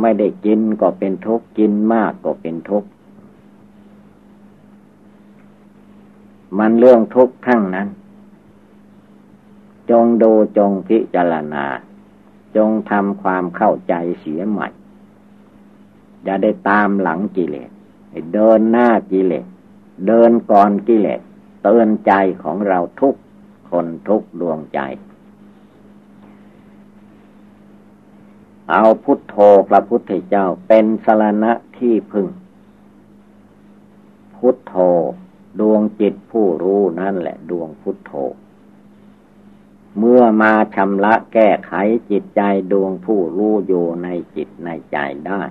[0.00, 2.88] ไม่ได้กินก็เป็นทุกข์กินมากก็เป็นทุกข์
[6.58, 7.88] มันเรื่องทุกข์ทั้งนั้น
[9.90, 11.64] จงดูจงพิจารณา
[12.56, 14.68] จงทำความเข้าใจเสียใหม่
[16.24, 17.70] อย่าได้ตามหลังกิเลส
[18.34, 19.46] เดินหน้ากิเลส
[20.06, 21.20] เดินก่อนกิเลส
[21.62, 23.14] เตือนใจของเราทุก
[23.70, 24.80] คนทุกดวงใจ
[28.70, 29.36] เอาพุทโธ
[29.68, 32.26] พระพุทธเจ้าเป็นสรณะที่พึ่ง
[34.36, 34.74] พุทโธ
[35.60, 38.12] ดวงจิตผู้รู้นั่นแหละดวงพุทโธ
[39.98, 41.72] เมื่อมาชำระแก้ไข
[42.10, 42.42] จิตใจ
[42.72, 44.96] ดวงผู้รู้อยู่ในจิตในใจ
[45.26, 45.42] ได้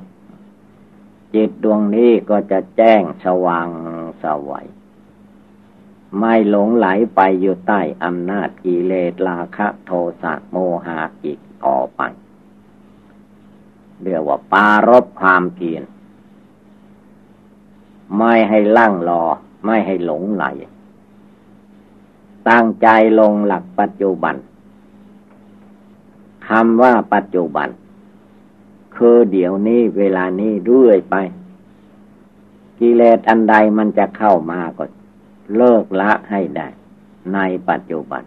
[1.33, 3.67] จิตดวงนี้ก็จะแจ้งสว่าง
[4.23, 4.67] สวัย
[6.19, 9.91] ไม่หลงไหลไปอยู่ใต้อำนาจกิเลสราคะโท
[10.21, 12.01] สะโมหะอีกต่อไป
[14.01, 15.83] เรียกว่าปารบความเพียร
[18.17, 19.23] ไม่ให้ลั่งรอ
[19.65, 20.45] ไม่ให้หลงไหล
[22.49, 22.87] ตั้งใจ
[23.19, 24.35] ลงหลักปัจจุบัน
[26.47, 27.69] คำว่าปัจจุบัน
[28.95, 31.15] คือเดี๋ยวนี้เวลานี้เรื่อยไป
[32.79, 34.85] กิเลสอันใดมันจะเข้ามาก็
[35.55, 36.67] เลิกละให้ได้
[37.33, 37.39] ใน
[37.69, 38.23] ปัจจุบัน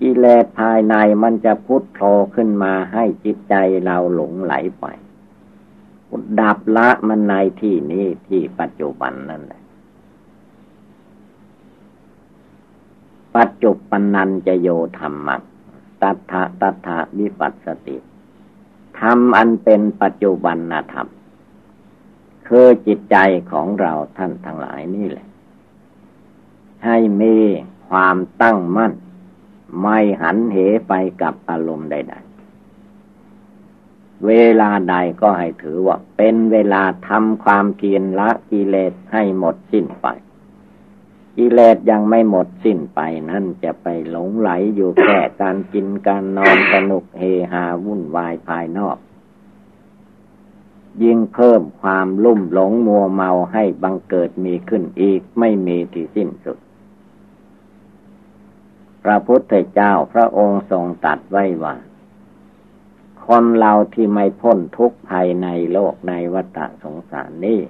[0.00, 2.00] กิเลสภายในมันจะพุทโธ
[2.34, 4.84] ขึ้นมาให้จิตใจเราหลงไหลไป
[6.40, 9.61] ดับละมันในที่นี้ที่ปัจจุบันนั่นแหละ
[13.36, 14.68] ปัจจุปนันจะโย
[14.98, 15.42] ธรรมัง
[16.02, 17.96] ตัทะตัทะวิปัสสติ
[18.98, 20.58] ธรรมอันเป็นปัจจุบัน
[20.92, 21.08] ธรรม
[22.46, 23.16] คือจิตใจ
[23.50, 25.26] ของเราท่านทั้งหลายนี่แหละ
[26.84, 27.36] ให้มี
[27.88, 28.92] ความตั้งมั่น
[29.80, 30.56] ไม่หันเห
[30.88, 32.14] ไปกับอารมณ์ใด
[33.40, 40.06] ๆ เวลาใดก็ให้ถือว่า เป็นเวลาทำความเพียรละกิเลสให้หมดสิ้นไป
[41.36, 47.22] กิเลสยังไม่หมดสิ้นไปนั่นจะไปหลงไหลอยู่แค่การกินการนอนสนุกเฮ
[47.52, 48.98] ฮาวุ่นวายภายนอก
[51.02, 56.58] ยิ่งเพิ่มความลุ่มหลงมัวเมาให้บังเกิดมีขึ้นอีกไม่มีที่สิ้นสุด
[59.02, 61.76] พระพุทธเจ้าพระองค์ทรงตัดไว้ว่า
[63.26, 67.60] คนเราที่ไม่พ้นทุกข์ภายในโลกในวัฏสงสารนี้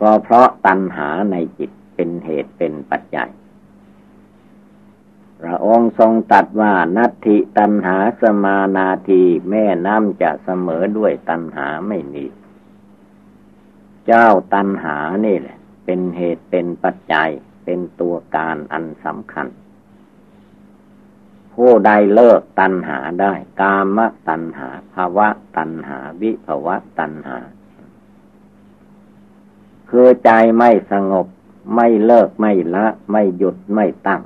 [0.00, 3.30] ก็เพราะตัณหาในจิต เป็นเหตุเป็นปัจจัย
[5.42, 12.24] พระองค์ทรงตัดว่านัตถิตันหาสมานาทีแม่น้ำจะเสมอด้วยตันหาไม่มี
[14.06, 17.30] เจ้าตันหานี่แหละ เป็นเหตุเป็นปัจจัย
[17.64, 19.46] เป็นตัวการอันสำคัญ
[21.54, 27.38] ผู้ใดเลิกตันหาได้ กามตันหาภาวะตันหาวิภาวะตันหา
[29.90, 31.26] คือใจไม่สงบ
[31.74, 34.22] ไม่เลิกไม่ละ ไม่หยุดไม่ตั้ง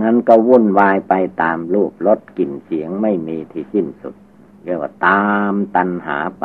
[0.00, 4.14] นั้นก็วุ่นวายไปตามรูปรสกลิ่นเสียงไม่มีที่สิ้นสุด
[4.64, 6.44] เรียกว่าตามตันหาไป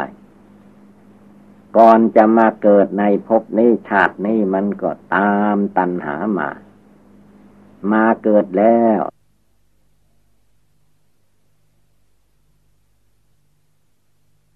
[1.77, 6.49] ก่อนจะมาเกิดในภพนี้ชาตินี้มันก็ตามตันหามา
[7.91, 8.99] มาเกิดแล้ว